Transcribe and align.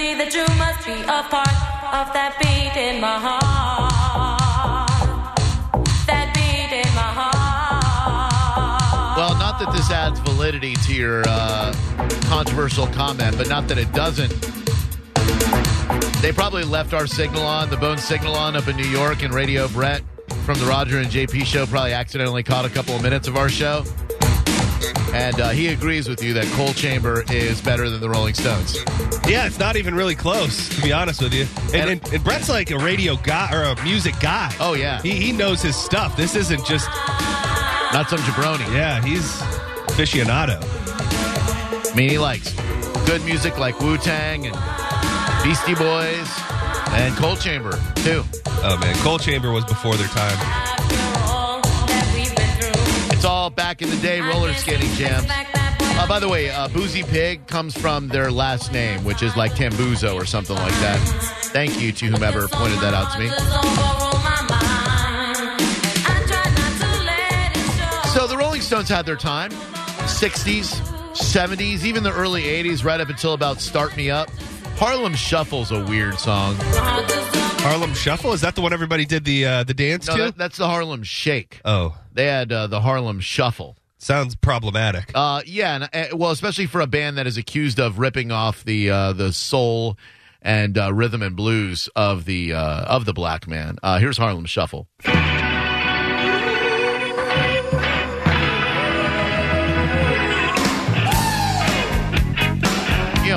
See 0.00 0.14
that 0.14 0.32
you 0.32 0.46
must 0.56 0.86
be 0.86 0.94
a 0.94 1.22
part 1.28 1.52
of 1.92 2.10
that 2.14 2.32
beat 2.40 2.74
in 2.80 3.02
my 3.02 3.18
heart? 3.20 3.92
That 6.06 6.32
beat 6.32 6.72
in 6.74 6.88
my 6.94 7.12
heart. 7.20 9.18
Well, 9.18 9.34
not 9.38 9.58
that 9.58 9.70
this 9.74 9.90
adds 9.90 10.18
validity 10.20 10.72
to 10.86 10.94
your 10.94 11.22
uh, 11.28 11.74
controversial 12.22 12.86
comment, 12.86 13.36
but 13.36 13.50
not 13.50 13.68
that 13.68 13.76
it 13.76 13.92
doesn't. 13.92 14.30
They 16.22 16.32
probably 16.32 16.64
left 16.64 16.94
our 16.94 17.06
signal 17.06 17.42
on, 17.42 17.68
the 17.68 17.76
bone 17.76 17.98
signal 17.98 18.34
on 18.34 18.56
up 18.56 18.68
in 18.68 18.76
New 18.76 18.88
York, 18.88 19.22
and 19.22 19.34
Radio 19.34 19.68
Brett 19.68 20.00
from 20.46 20.58
the 20.60 20.64
Roger 20.64 20.96
and 20.96 21.08
JP 21.08 21.44
show 21.44 21.66
probably 21.66 21.92
accidentally 21.92 22.42
caught 22.42 22.64
a 22.64 22.70
couple 22.70 22.96
of 22.96 23.02
minutes 23.02 23.28
of 23.28 23.36
our 23.36 23.50
show. 23.50 23.84
And 25.12 25.40
uh, 25.40 25.48
he 25.50 25.68
agrees 25.68 26.08
with 26.08 26.22
you 26.22 26.34
that 26.34 26.44
Coal 26.54 26.72
Chamber 26.72 27.24
is 27.30 27.60
better 27.60 27.90
than 27.90 28.00
the 28.00 28.08
Rolling 28.08 28.34
Stones. 28.34 28.76
Yeah, 29.28 29.46
it's 29.46 29.58
not 29.58 29.76
even 29.76 29.94
really 29.94 30.14
close, 30.14 30.68
to 30.70 30.82
be 30.82 30.92
honest 30.92 31.20
with 31.22 31.34
you. 31.34 31.46
And, 31.74 31.90
and, 31.90 32.12
and 32.12 32.24
Brett's 32.24 32.48
like 32.48 32.70
a 32.70 32.78
radio 32.78 33.16
guy 33.16 33.50
or 33.52 33.62
a 33.64 33.82
music 33.84 34.14
guy. 34.20 34.54
Oh, 34.60 34.74
yeah. 34.74 35.02
He, 35.02 35.10
he 35.12 35.32
knows 35.32 35.60
his 35.62 35.76
stuff. 35.76 36.16
This 36.16 36.34
isn't 36.36 36.64
just, 36.64 36.88
Not 37.92 38.06
some 38.08 38.20
jabroni. 38.20 38.72
yeah, 38.74 39.02
he's 39.02 39.24
aficionado. 39.90 40.58
I 41.90 41.94
mean, 41.96 42.08
he 42.08 42.18
likes 42.18 42.52
good 43.06 43.22
music 43.24 43.58
like 43.58 43.78
Wu 43.80 43.98
Tang 43.98 44.46
and 44.46 44.56
Beastie 45.42 45.74
Boys 45.74 46.28
and 46.92 47.14
Coal 47.16 47.36
Chamber, 47.36 47.72
too. 47.96 48.22
Oh, 48.62 48.78
man. 48.80 48.94
Coal 48.96 49.18
Chamber 49.18 49.50
was 49.52 49.64
before 49.64 49.96
their 49.96 50.08
time. 50.08 50.69
It's 53.20 53.26
all 53.26 53.50
back 53.50 53.82
in 53.82 53.90
the 53.90 53.98
day 53.98 54.22
roller 54.22 54.54
skating 54.54 54.88
jams. 54.92 55.26
Uh, 55.28 56.06
by 56.08 56.18
the 56.18 56.26
way, 56.26 56.48
uh, 56.48 56.68
Boozy 56.68 57.02
Pig 57.02 57.46
comes 57.46 57.76
from 57.76 58.08
their 58.08 58.32
last 58.32 58.72
name, 58.72 59.04
which 59.04 59.22
is 59.22 59.36
like 59.36 59.52
Tambuzo 59.52 60.14
or 60.14 60.24
something 60.24 60.56
like 60.56 60.72
that. 60.80 60.96
Thank 61.52 61.78
you 61.78 61.92
to 61.92 62.06
whomever 62.06 62.48
pointed 62.48 62.78
that 62.80 62.94
out 62.94 63.12
to 63.12 63.18
me. 63.18 63.28
So 68.14 68.26
the 68.26 68.38
Rolling 68.38 68.62
Stones 68.62 68.88
had 68.88 69.04
their 69.04 69.16
time 69.16 69.50
60s, 69.50 70.80
70s, 71.12 71.84
even 71.84 72.02
the 72.02 72.14
early 72.14 72.44
80s, 72.44 72.86
right 72.86 73.02
up 73.02 73.10
until 73.10 73.34
about 73.34 73.60
Start 73.60 73.94
Me 73.98 74.08
Up. 74.08 74.30
Harlem 74.80 75.14
Shuffle's 75.14 75.70
a 75.72 75.84
weird 75.84 76.18
song. 76.18 76.56
Harlem 76.58 77.92
Shuffle? 77.92 78.32
Is 78.32 78.40
that 78.40 78.54
the 78.54 78.62
one 78.62 78.72
everybody 78.72 79.04
did 79.04 79.24
the 79.26 79.44
uh, 79.44 79.64
the 79.64 79.74
dance 79.74 80.08
No, 80.08 80.16
to? 80.16 80.22
that, 80.24 80.38
that's 80.38 80.56
the 80.56 80.66
Harlem 80.66 81.02
Shake. 81.02 81.60
oh, 81.66 81.98
They 82.14 82.24
had 82.26 82.50
uh, 82.50 82.66
the 82.66 82.80
Harlem 82.80 83.20
Shuffle. 83.20 83.76
sounds 83.98 84.34
problematic. 84.36 85.10
Uh, 85.14 85.42
yeah, 85.44 85.86
and, 85.92 86.12
uh, 86.12 86.16
well, 86.16 86.30
especially 86.30 86.66
for 86.66 86.80
a 86.80 86.86
band 86.86 87.18
that 87.18 87.26
is 87.26 87.36
accused 87.36 87.78
of 87.78 87.98
ripping 87.98 88.32
off 88.32 88.64
the 88.64 88.90
uh, 88.90 89.12
the 89.12 89.32
soul 89.34 89.98
and 90.40 90.78
uh, 90.78 90.90
rhythm 90.94 91.22
and 91.22 91.36
blues 91.36 91.90
of 91.94 92.24
the 92.24 92.54
uh, 92.54 92.84
of 92.84 93.04
the 93.04 93.12
black 93.12 93.46
man. 93.46 93.76
Uh, 93.82 93.98
here's 93.98 94.16
Harlem 94.16 94.46
Shuffle. 94.46 94.88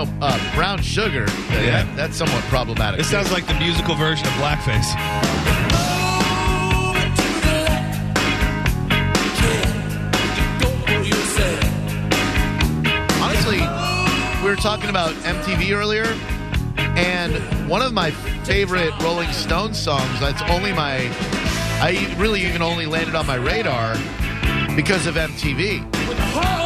Know, 0.06 0.12
uh, 0.22 0.56
brown 0.56 0.82
sugar. 0.82 1.24
uh, 1.26 1.54
Yeah. 1.54 1.84
that- 1.84 1.96
that's 1.96 2.18
somewhat 2.18 2.44
problematic. 2.46 2.98
This 3.00 3.10
sounds 3.10 3.32
like 3.32 3.48
the 3.48 3.54
musical 3.56 3.96
version 3.96 4.26
of 4.28 4.34
Blackface. 4.34 4.94
Honestly, 13.22 13.60
we 14.44 14.50
were 14.50 14.56
talking 14.56 14.90
about 14.90 15.14
MTV 15.26 15.74
earlier, 15.74 16.06
and 16.98 17.34
one 17.70 17.82
of 17.82 17.94
my 17.94 18.12
favorite 18.46 18.94
Rolling 19.02 19.32
Stones 19.32 19.78
songs, 19.80 20.20
that's 20.20 20.42
only 20.44 20.72
my, 20.74 21.10
I 21.82 22.14
really 22.18 22.46
even 22.46 22.62
only 22.62 22.86
landed 22.86 23.16
on 23.16 23.26
my 23.26 23.36
radar 23.36 23.96
because 24.76 25.08
of 25.08 25.16
MTV. 25.16 25.84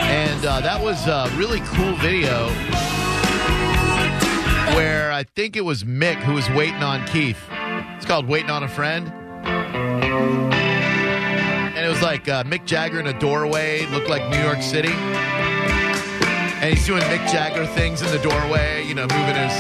And 0.10 0.46
uh, 0.46 0.62
that 0.62 0.82
was 0.82 1.06
a 1.08 1.30
really 1.36 1.60
cool 1.62 1.96
video 1.98 2.48
where 4.76 5.12
I 5.12 5.24
think 5.24 5.56
it 5.56 5.66
was 5.66 5.84
Mick 5.84 6.18
who 6.18 6.34
was 6.34 6.50
waiting 6.52 6.84
on 6.84 7.06
Keith. 7.08 7.40
It's 7.96 8.06
called 8.06 8.28
Waiting 8.28 8.50
on 8.50 8.64
a 8.64 8.68
Friend. 8.68 9.08
And 11.76 11.86
it 11.86 11.90
was 11.90 12.02
like 12.02 12.28
uh, 12.28 12.44
Mick 12.44 12.66
Jagger 12.66 13.00
in 13.00 13.08
a 13.08 13.20
doorway, 13.20 13.86
looked 13.88 14.10
like 14.10 14.30
New 14.30 14.40
York 14.40 14.62
City. 14.62 14.92
And 14.92 16.74
he's 16.74 16.86
doing 16.86 17.02
Mick 17.04 17.28
Jagger 17.32 17.66
things 17.68 18.02
in 18.02 18.12
the 18.12 18.20
doorway, 18.20 18.86
you 18.86 18.96
know, 18.96 19.04
moving 19.04 19.36
his 19.36 19.60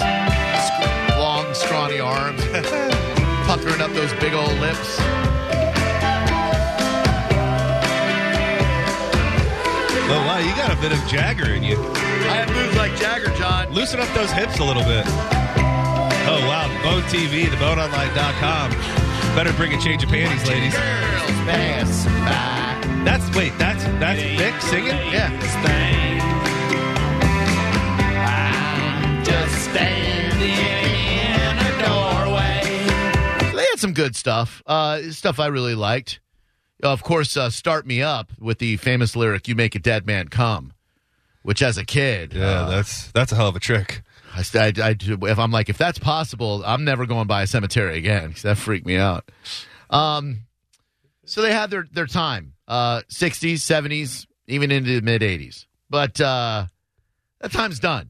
long, 1.17 1.53
scrawny 1.53 1.99
arms, 1.99 2.41
puckering 3.45 3.81
up 3.81 3.91
those 3.93 4.13
big 4.13 4.33
old 4.33 4.57
lips. 4.59 4.97
Oh, 10.09 10.23
wow, 10.25 10.39
you 10.39 10.55
got 10.55 10.71
a 10.71 10.81
bit 10.81 10.91
of 10.91 10.99
Jagger 11.07 11.53
in 11.53 11.63
you. 11.63 11.96
I 12.25 12.35
have 12.43 12.49
moves 12.55 12.75
like 12.77 12.95
Jagger, 12.97 13.31
John. 13.37 13.71
Loosen 13.73 13.99
up 13.99 14.09
those 14.13 14.31
hips 14.31 14.59
a 14.59 14.63
little 14.63 14.83
bit. 14.83 15.05
Oh, 16.29 16.41
wow. 16.47 16.67
Bone 16.83 17.03
TV, 17.03 17.45
theboneonline.com. 17.45 18.71
Better 19.35 19.53
bring 19.53 19.73
a 19.73 19.79
change 19.79 20.03
of 20.03 20.09
panties, 20.09 20.47
ladies. 20.47 20.73
Girls 20.73 21.39
pass 21.47 22.05
by. 22.05 23.03
That's, 23.03 23.35
wait, 23.35 23.53
that's, 23.57 23.83
that's 23.99 24.21
Mick 24.21 24.59
singing? 24.61 24.95
Yeah. 25.11 25.29
I'm 28.25 29.23
just 29.23 29.63
standing 29.63 30.49
in 30.49 31.57
a 31.57 31.71
doorway. 31.85 33.53
They 33.55 33.65
had 33.65 33.79
some 33.79 33.93
good 33.93 34.15
stuff. 34.15 34.61
Uh, 34.65 35.11
stuff 35.11 35.39
I 35.39 35.47
really 35.47 35.75
liked. 35.75 36.19
Of 36.83 37.01
course, 37.03 37.35
uh, 37.35 37.49
"Start 37.49 37.87
Me 37.87 38.01
Up" 38.03 38.31
with 38.39 38.59
the 38.59 38.77
famous 38.77 39.15
lyric 39.15 39.47
"You 39.47 39.55
make 39.55 39.73
a 39.73 39.79
dead 39.79 40.05
man 40.05 40.27
come," 40.27 40.73
which 41.47 41.61
as 41.63 41.77
a 41.77 41.85
kid, 41.85 42.33
Yeah, 42.33 42.63
uh, 42.63 42.69
that's 42.69 43.09
that's 43.13 43.31
a 43.31 43.35
hell 43.35 43.47
of 43.47 43.55
a 43.55 43.59
trick. 43.61 44.01
I, 44.35 44.43
I, 44.53 44.73
I, 44.83 44.95
if 44.99 45.39
I'm 45.39 45.49
like, 45.49 45.69
if 45.69 45.77
that's 45.77 45.97
possible, 45.97 46.61
I'm 46.65 46.83
never 46.83 47.05
going 47.05 47.25
by 47.25 47.43
a 47.43 47.47
cemetery 47.47 47.97
again 47.97 48.27
because 48.27 48.41
that 48.41 48.57
freaked 48.57 48.85
me 48.85 48.97
out. 48.97 49.31
Um, 49.89 50.41
so 51.23 51.41
they 51.41 51.53
had 51.53 51.69
their 51.69 51.87
their 51.89 52.05
time, 52.05 52.51
uh, 52.67 53.03
60s, 53.09 53.59
70s, 53.59 54.27
even 54.47 54.71
into 54.71 54.99
the 54.99 55.01
mid 55.01 55.21
80s. 55.21 55.67
But 55.89 56.19
uh, 56.19 56.65
that 57.39 57.53
time's 57.53 57.79
done. 57.79 58.09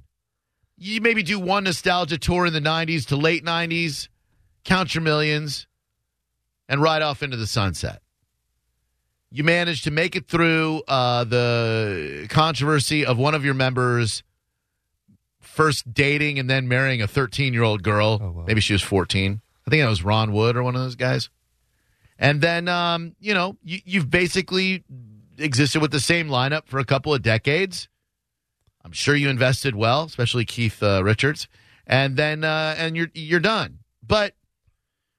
You 0.76 1.00
maybe 1.00 1.22
do 1.22 1.40
one 1.40 1.66
nostalgia 1.66 2.18
tour 2.18 2.48
in 2.48 2.54
the 2.54 2.60
90s 2.60 3.06
to 3.10 3.18
late 3.18 3.46
90s, 3.46 4.08
count 4.64 4.96
your 4.96 5.04
millions, 5.04 5.68
and 6.68 6.82
ride 6.82 7.04
off 7.04 7.22
into 7.22 7.38
the 7.38 7.46
sunset. 7.46 8.02
You 9.30 9.44
managed 9.44 9.84
to 9.84 9.92
make 9.92 10.16
it 10.16 10.28
through 10.28 10.84
uh, 10.88 11.26
the 11.26 12.28
controversy 12.30 13.06
of 13.06 13.18
one 13.18 13.36
of 13.36 13.44
your 13.44 13.54
members 13.54 14.24
first 15.42 15.92
dating 15.94 16.40
and 16.40 16.50
then 16.50 16.68
marrying 16.68 17.02
a 17.02 17.08
13 17.08 17.54
year 17.54 17.64
old 17.64 17.84
girl. 17.84 18.20
Oh, 18.22 18.32
wow. 18.32 18.44
Maybe 18.48 18.62
she 18.62 18.74
was 18.74 18.84
14. 18.84 19.42
I 19.66 19.70
think 19.70 19.82
that 19.82 19.90
was 19.90 20.04
Ron 20.04 20.32
Wood 20.32 20.56
or 20.56 20.64
one 20.64 20.76
of 20.76 20.82
those 20.82 20.96
guys. 20.96 21.30
And 22.20 22.42
then, 22.42 22.68
um, 22.68 23.16
you 23.20 23.34
know, 23.34 23.58
you, 23.64 23.80
you've 23.84 24.10
basically 24.10 24.84
existed 25.38 25.82
with 25.82 25.92
the 25.92 26.00
same 26.00 26.30
lineup 26.30 26.68
for 26.68 26.80
a 26.80 26.86
couple 26.86 27.14
of 27.14 27.22
decades. 27.22 27.90
I'm 28.86 28.92
sure 28.92 29.16
you 29.16 29.30
invested 29.30 29.76
well, 29.76 30.04
especially 30.04 30.46
Keith 30.46 30.82
uh, 30.82 31.04
Richards. 31.04 31.48
And 31.86 32.16
then, 32.16 32.44
uh, 32.44 32.76
and 32.78 32.96
you're 32.96 33.10
you're 33.14 33.40
done. 33.40 33.80
But 34.06 34.36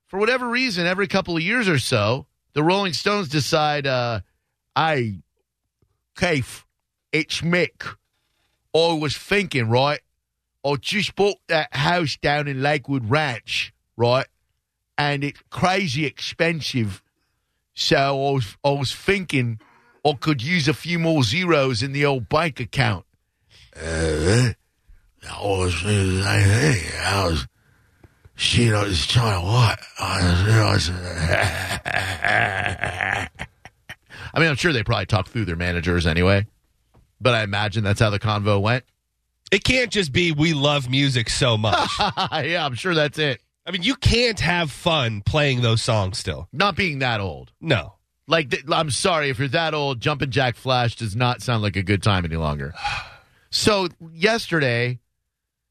for 0.06 0.18
whatever 0.18 0.48
reason, 0.48 0.86
every 0.86 1.06
couple 1.06 1.36
of 1.36 1.42
years 1.42 1.68
or 1.68 1.78
so, 1.78 2.26
the 2.58 2.64
Rolling 2.64 2.92
Stones 2.92 3.28
decide, 3.28 3.86
uh, 3.86 4.18
"I, 4.74 5.20
Keith, 6.16 6.64
it's 7.12 7.40
Mick. 7.40 7.94
I 8.74 8.94
was 8.94 9.16
thinking, 9.16 9.68
right? 9.68 10.00
I 10.66 10.74
just 10.74 11.14
bought 11.14 11.36
that 11.46 11.72
house 11.72 12.16
down 12.16 12.48
in 12.48 12.60
Lakewood 12.60 13.08
Ranch, 13.08 13.72
right? 13.96 14.26
And 14.98 15.22
it's 15.22 15.40
crazy 15.50 16.04
expensive. 16.04 17.00
So 17.74 17.96
I 17.96 18.32
was, 18.32 18.56
I 18.64 18.70
was 18.70 18.92
thinking 18.92 19.60
I 20.04 20.14
could 20.14 20.42
use 20.42 20.66
a 20.66 20.74
few 20.74 20.98
more 20.98 21.22
zeros 21.22 21.80
in 21.80 21.92
the 21.92 22.04
old 22.06 22.28
bank 22.28 22.58
account. 22.58 23.06
Uh, 23.76 24.54
I 25.30 25.42
was, 25.42 25.84
I 25.86 27.24
was, 27.24 27.46
She, 28.38 28.66
you 28.66 28.70
know, 28.70 28.84
is 28.84 29.04
trying 29.04 29.40
to 29.40 29.44
what? 29.44 29.80
I 29.98 30.88
mean, 34.36 34.48
I'm 34.48 34.54
sure 34.54 34.72
they 34.72 34.84
probably 34.84 35.06
talked 35.06 35.30
through 35.30 35.46
their 35.46 35.56
managers 35.56 36.06
anyway, 36.06 36.46
but 37.20 37.34
I 37.34 37.42
imagine 37.42 37.82
that's 37.82 37.98
how 37.98 38.10
the 38.10 38.20
convo 38.20 38.62
went. 38.62 38.84
It 39.50 39.64
can't 39.64 39.90
just 39.90 40.12
be 40.12 40.30
we 40.30 40.54
love 40.54 40.88
music 40.88 41.30
so 41.30 41.58
much. 41.58 41.90
yeah, 41.98 42.64
I'm 42.64 42.74
sure 42.74 42.94
that's 42.94 43.18
it. 43.18 43.42
I 43.66 43.72
mean, 43.72 43.82
you 43.82 43.96
can't 43.96 44.38
have 44.38 44.70
fun 44.70 45.20
playing 45.22 45.60
those 45.62 45.82
songs 45.82 46.16
still. 46.16 46.48
Not 46.52 46.76
being 46.76 47.00
that 47.00 47.20
old. 47.20 47.50
No. 47.60 47.94
Like, 48.28 48.50
th- 48.50 48.62
I'm 48.70 48.90
sorry 48.92 49.30
if 49.30 49.40
you're 49.40 49.48
that 49.48 49.74
old. 49.74 50.00
Jumpin' 50.00 50.30
Jack 50.30 50.54
Flash 50.54 50.94
does 50.94 51.16
not 51.16 51.42
sound 51.42 51.64
like 51.64 51.74
a 51.74 51.82
good 51.82 52.04
time 52.04 52.24
any 52.24 52.36
longer. 52.36 52.72
So 53.50 53.88
yesterday, 54.12 54.98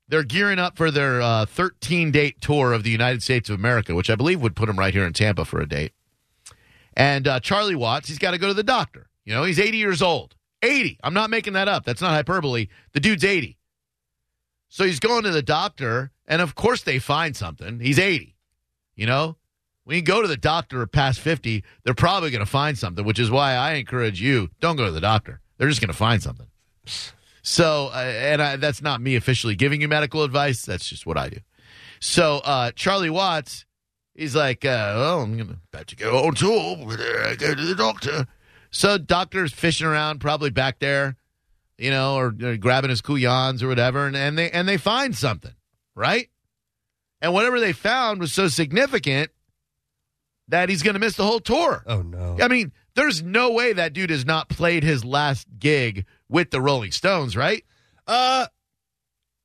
they're 0.08 0.24
gearing 0.24 0.60
up 0.60 0.78
for 0.78 0.92
their 0.92 1.22
uh, 1.22 1.46
13 1.46 2.12
date 2.12 2.40
tour 2.42 2.74
of 2.74 2.84
the 2.84 2.90
United 2.90 3.24
States 3.24 3.50
of 3.50 3.56
America, 3.56 3.94
which 3.96 4.10
I 4.10 4.16
believe 4.16 4.42
would 4.42 4.56
put 4.56 4.68
them 4.68 4.80
right 4.80 4.94
here 4.94 5.06
in 5.06 5.14
Tampa 5.14 5.46
for 5.46 5.60
a 5.60 5.68
date. 5.68 5.94
And 6.96 7.28
uh, 7.28 7.40
Charlie 7.40 7.76
Watts, 7.76 8.08
he's 8.08 8.18
got 8.18 8.32
to 8.32 8.38
go 8.38 8.48
to 8.48 8.54
the 8.54 8.64
doctor. 8.64 9.10
You 9.26 9.34
know, 9.34 9.44
he's 9.44 9.60
80 9.60 9.78
years 9.78 10.02
old. 10.02 10.36
80. 10.64 10.98
I'm 11.04 11.14
not 11.14 11.30
making 11.30 11.54
that 11.54 11.68
up. 11.68 11.86
That's 11.86 12.02
not 12.02 12.12
hyperbole. 12.12 12.68
The 12.94 13.00
dude's 13.00 13.24
80. 13.24 13.58
So 14.70 14.84
he's 14.84 15.00
going 15.00 15.24
to 15.24 15.32
the 15.32 15.42
doctor, 15.42 16.12
and 16.28 16.42
of 16.42 16.56
course 16.56 16.84
they 16.84 17.00
find 17.00 17.36
something. 17.36 17.80
He's 17.80 18.00
80. 18.00 18.36
You 18.96 19.06
know, 19.06 19.38
when 19.84 19.96
you 19.96 20.02
go 20.02 20.22
to 20.22 20.28
the 20.28 20.38
doctor 20.38 20.86
past 20.88 21.20
50, 21.20 21.64
they're 21.84 21.94
probably 21.94 22.32
going 22.32 22.44
to 22.44 22.50
find 22.50 22.78
something, 22.78 23.06
which 23.06 23.20
is 23.20 23.30
why 23.30 23.54
I 23.54 23.74
encourage 23.74 24.20
you 24.20 24.50
don't 24.60 24.76
go 24.76 24.86
to 24.86 24.92
the 24.92 25.00
doctor. 25.00 25.40
They're 25.58 25.70
just 25.70 25.82
going 25.82 25.88
to 25.90 25.94
find 25.94 26.22
something. 26.22 26.48
So, 27.48 27.88
uh, 27.94 28.00
and 28.00 28.42
I, 28.42 28.56
that's 28.58 28.82
not 28.82 29.00
me 29.00 29.16
officially 29.16 29.56
giving 29.56 29.80
you 29.80 29.88
medical 29.88 30.24
advice. 30.24 30.66
That's 30.66 30.86
just 30.86 31.06
what 31.06 31.18
I 31.18 31.30
do. 31.30 31.38
So, 32.02 32.42
uh, 32.44 32.72
Charlie 32.76 33.10
Watts, 33.10 33.66
he's 34.14 34.36
like, 34.36 34.66
uh, 34.66 34.94
well, 34.98 35.22
I'm 35.22 35.38
to 35.38 35.58
about 35.72 35.88
to 35.88 35.96
go 35.96 36.26
on 36.26 36.36
tour. 36.36 36.76
but, 36.86 37.00
uh, 37.00 37.36
go 37.36 37.56
to 37.56 37.66
the 37.66 37.74
doctor. 37.74 38.28
So, 38.70 38.98
doctor's 38.98 39.54
fishing 39.54 39.88
around, 39.88 40.20
probably 40.20 40.50
back 40.50 40.80
there, 40.80 41.16
you 41.78 41.90
know, 41.90 42.18
or, 42.18 42.36
or 42.44 42.58
grabbing 42.58 42.90
his 42.90 43.00
couillons 43.00 43.64
or 43.64 43.70
whatever, 43.70 44.06
and, 44.06 44.18
and 44.18 44.38
they 44.38 44.52
and 44.52 44.68
they 44.68 44.76
find 44.76 45.16
something, 45.16 45.56
right? 45.96 46.30
And 47.22 47.34
whatever 47.34 47.62
they 47.62 47.72
found 47.72 48.20
was 48.20 48.34
so 48.34 48.50
significant 48.50 49.32
that 50.50 50.68
he's 50.68 50.84
going 50.84 50.96
to 50.96 51.00
miss 51.00 51.16
the 51.16 51.26
whole 51.26 51.40
tour. 51.40 51.82
Oh, 51.88 52.02
no. 52.02 52.38
I 52.42 52.50
mean, 52.50 52.74
there's 52.96 53.24
no 53.24 53.52
way 53.54 53.72
that 53.72 53.94
dude 53.94 54.10
has 54.10 54.26
not 54.26 54.50
played 54.50 54.84
his 54.84 55.06
last 55.06 55.48
gig 55.58 56.06
with 56.30 56.52
the 56.52 56.62
Rolling 56.62 56.92
Stones, 56.92 57.36
right? 57.36 57.64
Uh, 58.06 58.48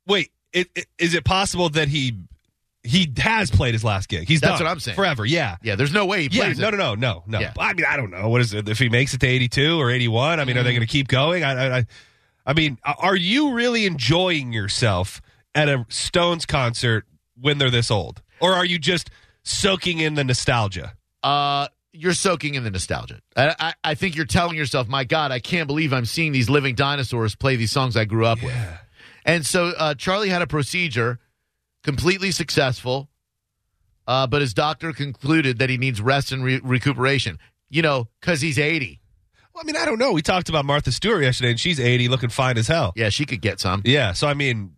wait. 0.06 0.30
It, 0.52 0.68
it, 0.74 0.86
is 0.98 1.14
it 1.14 1.24
possible 1.24 1.70
that 1.70 1.88
he 1.88 2.18
he 2.82 3.10
has 3.18 3.50
played 3.50 3.72
his 3.74 3.84
last 3.84 4.08
gig? 4.08 4.28
He's 4.28 4.40
That's 4.40 4.58
done 4.58 4.66
what 4.66 4.70
I'm 4.72 4.80
saying. 4.80 4.96
forever. 4.96 5.24
Yeah. 5.24 5.56
Yeah, 5.62 5.76
there's 5.76 5.92
no 5.94 6.04
way 6.04 6.22
he 6.22 6.28
Yeah, 6.36 6.44
plays 6.44 6.58
no, 6.58 6.70
no, 6.70 6.76
no, 6.76 6.94
no, 6.94 7.22
no. 7.26 7.40
Yeah. 7.40 7.52
I 7.58 7.72
mean, 7.72 7.86
I 7.88 7.96
don't 7.96 8.10
know. 8.10 8.28
What 8.28 8.40
is 8.42 8.52
it? 8.52 8.68
If 8.68 8.78
he 8.78 8.88
makes 8.88 9.14
it 9.14 9.20
to 9.20 9.26
82 9.26 9.80
or 9.80 9.90
81, 9.90 10.40
I 10.40 10.44
mean, 10.44 10.58
are 10.58 10.62
they 10.62 10.72
going 10.72 10.80
to 10.82 10.86
keep 10.86 11.08
going? 11.08 11.42
I, 11.44 11.52
I, 11.52 11.78
I, 11.78 11.86
I 12.44 12.52
mean, 12.54 12.76
are 12.84 13.16
you 13.16 13.52
really 13.54 13.86
enjoying 13.86 14.52
yourself 14.52 15.22
at 15.54 15.68
a 15.68 15.86
Stones 15.88 16.44
concert 16.44 17.06
when 17.40 17.58
they're 17.58 17.70
this 17.70 17.90
old, 17.90 18.20
or 18.40 18.52
are 18.52 18.64
you 18.64 18.78
just 18.78 19.10
soaking 19.44 20.00
in 20.00 20.14
the 20.14 20.24
nostalgia? 20.24 20.94
Uh, 21.22 21.68
you're 21.92 22.14
soaking 22.14 22.54
in 22.54 22.64
the 22.64 22.70
nostalgia. 22.70 23.20
I, 23.36 23.54
I, 23.58 23.74
I 23.84 23.94
think 23.94 24.16
you're 24.16 24.24
telling 24.26 24.56
yourself, 24.56 24.88
my 24.88 25.04
God, 25.04 25.30
I 25.30 25.38
can't 25.38 25.66
believe 25.66 25.92
I'm 25.92 26.06
seeing 26.06 26.32
these 26.32 26.48
living 26.48 26.74
dinosaurs 26.74 27.34
play 27.34 27.56
these 27.56 27.70
songs 27.70 27.96
I 27.96 28.04
grew 28.04 28.26
up 28.26 28.42
with. 28.42 28.54
And 29.24 29.46
so 29.46 29.66
uh, 29.78 29.94
Charlie 29.94 30.30
had 30.30 30.42
a 30.42 30.46
procedure, 30.46 31.20
completely 31.84 32.30
successful, 32.30 33.08
uh, 34.06 34.26
but 34.26 34.40
his 34.40 34.54
doctor 34.54 34.92
concluded 34.92 35.58
that 35.58 35.70
he 35.70 35.76
needs 35.76 36.00
rest 36.00 36.32
and 36.32 36.42
re- 36.44 36.60
recuperation. 36.62 37.38
You 37.70 37.80
know, 37.80 38.08
because 38.20 38.42
he's 38.42 38.58
80. 38.58 39.00
Well, 39.54 39.62
I 39.62 39.66
mean, 39.66 39.76
I 39.76 39.86
don't 39.86 39.98
know. 39.98 40.12
We 40.12 40.20
talked 40.20 40.50
about 40.50 40.66
Martha 40.66 40.92
Stewart 40.92 41.22
yesterday, 41.22 41.50
and 41.50 41.60
she's 41.60 41.80
80, 41.80 42.08
looking 42.08 42.28
fine 42.28 42.58
as 42.58 42.68
hell. 42.68 42.92
Yeah, 42.96 43.08
she 43.08 43.24
could 43.24 43.40
get 43.40 43.60
some. 43.60 43.80
Yeah. 43.84 44.12
So 44.12 44.28
I 44.28 44.34
mean, 44.34 44.72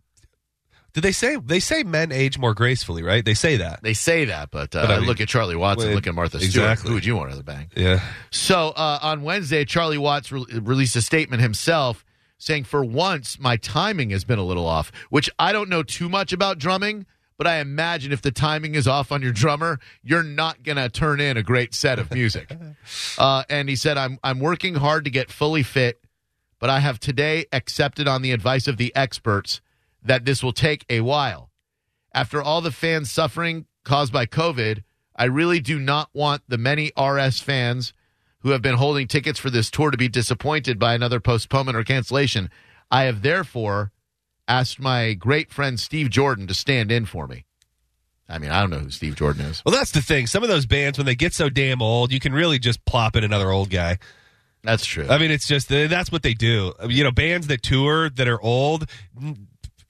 did 0.95 1.03
they 1.03 1.11
say 1.11 1.35
they 1.35 1.59
say 1.59 1.83
men 1.83 2.13
age 2.13 2.39
more 2.39 2.53
gracefully? 2.53 3.03
Right? 3.03 3.23
They 3.23 3.33
say 3.33 3.57
that. 3.57 3.83
They 3.83 3.93
say 3.93 4.23
that, 4.25 4.49
but, 4.49 4.73
uh, 4.73 4.87
But 4.87 4.91
I 4.91 4.97
mean- 4.99 5.07
look 5.07 5.19
at 5.19 5.27
Charlie 5.27 5.57
Watson, 5.57 5.89
Well, 5.89 5.95
look 5.95 6.07
at 6.07 6.15
Martha 6.15 6.37
Stewart. 6.39 6.45
exactly. 6.49 6.87
Who 6.87 6.95
would 6.95 7.05
you 7.05 7.17
want 7.17 7.33
to 7.33 7.43
bang? 7.43 7.69
Yeah. 7.75 7.99
So 8.31 8.69
uh, 8.69 8.99
on 9.01 9.21
Wednesday, 9.23 9.65
Charlie 9.65 9.97
Watts 9.97 10.31
re- 10.31 10.45
released 10.53 10.95
a 10.95 11.01
statement 11.01 11.41
himself 11.41 12.05
saying, 12.37 12.63
For 12.63 12.83
once, 12.85 13.37
my 13.37 13.57
timing 13.57 14.11
has 14.11 14.23
been 14.23 14.39
a 14.39 14.43
little 14.45 14.65
off, 14.65 14.89
which 15.09 15.29
I 15.37 15.51
don't 15.51 15.67
know 15.69 15.83
too 15.83 16.07
much 16.07 16.31
about 16.31 16.59
drumming, 16.59 17.05
but 17.37 17.45
I 17.45 17.57
imagine 17.59 18.13
if 18.13 18.21
the 18.21 18.31
timing 18.31 18.75
is 18.75 18.87
off 18.87 19.11
on 19.11 19.21
your 19.21 19.33
drummer, 19.33 19.81
you're 20.01 20.23
not 20.23 20.63
going 20.63 20.77
to 20.77 20.87
turn 20.87 21.19
in 21.19 21.35
a 21.35 21.43
great 21.43 21.73
set 21.73 21.99
of 21.99 22.09
music. 22.13 22.55
uh, 23.17 23.43
and 23.49 23.67
he 23.67 23.75
said, 23.75 23.97
I'm, 23.97 24.17
I'm 24.23 24.39
working 24.39 24.75
hard 24.75 25.03
to 25.03 25.11
get 25.11 25.29
fully 25.29 25.61
fit, 25.63 25.99
but 26.57 26.69
I 26.69 26.79
have 26.79 27.01
today 27.01 27.47
accepted 27.51 28.07
on 28.07 28.21
the 28.21 28.31
advice 28.31 28.69
of 28.69 28.77
the 28.77 28.95
experts 28.95 29.59
that 30.05 30.25
this 30.25 30.41
will 30.41 30.53
take 30.53 30.85
a 30.89 31.01
while. 31.01 31.49
After 32.13 32.41
all 32.41 32.61
the 32.61 32.71
fans 32.71 33.11
suffering 33.11 33.65
caused 33.83 34.13
by 34.13 34.25
COVID, 34.25 34.83
I 35.15 35.25
really 35.25 35.59
do 35.59 35.79
not 35.79 36.09
want 36.13 36.43
the 36.47 36.57
many 36.57 36.91
RS 36.97 37.41
fans 37.41 37.93
who 38.39 38.51
have 38.51 38.61
been 38.61 38.75
holding 38.75 39.07
tickets 39.07 39.39
for 39.39 39.49
this 39.49 39.69
tour 39.69 39.91
to 39.91 39.97
be 39.97 40.07
disappointed 40.07 40.79
by 40.79 40.93
another 40.93 41.19
postponement 41.19 41.75
or 41.75 41.83
cancellation. 41.83 42.49
I 42.91 43.03
have 43.03 43.21
therefore 43.21 43.91
asked 44.47 44.79
my 44.79 45.13
great 45.13 45.51
friend 45.51 45.79
Steve 45.79 46.09
Jordan 46.09 46.47
to 46.47 46.53
stand 46.53 46.91
in 46.91 47.05
for 47.05 47.27
me. 47.27 47.45
I 48.29 48.39
mean, 48.39 48.51
I 48.51 48.61
don't 48.61 48.69
know 48.69 48.79
who 48.79 48.91
Steve 48.91 49.15
Jordan 49.15 49.45
is. 49.45 49.63
Well, 49.65 49.73
that's 49.73 49.91
the 49.91 50.01
thing. 50.01 50.27
Some 50.27 50.43
of 50.43 50.49
those 50.49 50.65
bands, 50.65 50.97
when 50.97 51.05
they 51.05 51.15
get 51.15 51.33
so 51.33 51.49
damn 51.49 51.81
old, 51.81 52.11
you 52.11 52.19
can 52.19 52.33
really 52.33 52.59
just 52.59 52.83
plop 52.85 53.15
in 53.15 53.23
another 53.23 53.51
old 53.51 53.69
guy. 53.69 53.97
That's 54.63 54.85
true. 54.85 55.07
I 55.07 55.19
mean, 55.19 55.29
it's 55.29 55.47
just 55.47 55.69
that's 55.69 56.11
what 56.11 56.23
they 56.23 56.33
do. 56.33 56.73
You 56.89 57.03
know, 57.03 57.11
bands 57.11 57.47
that 57.47 57.61
tour 57.61 58.09
that 58.09 58.27
are 58.27 58.41
old, 58.41 58.89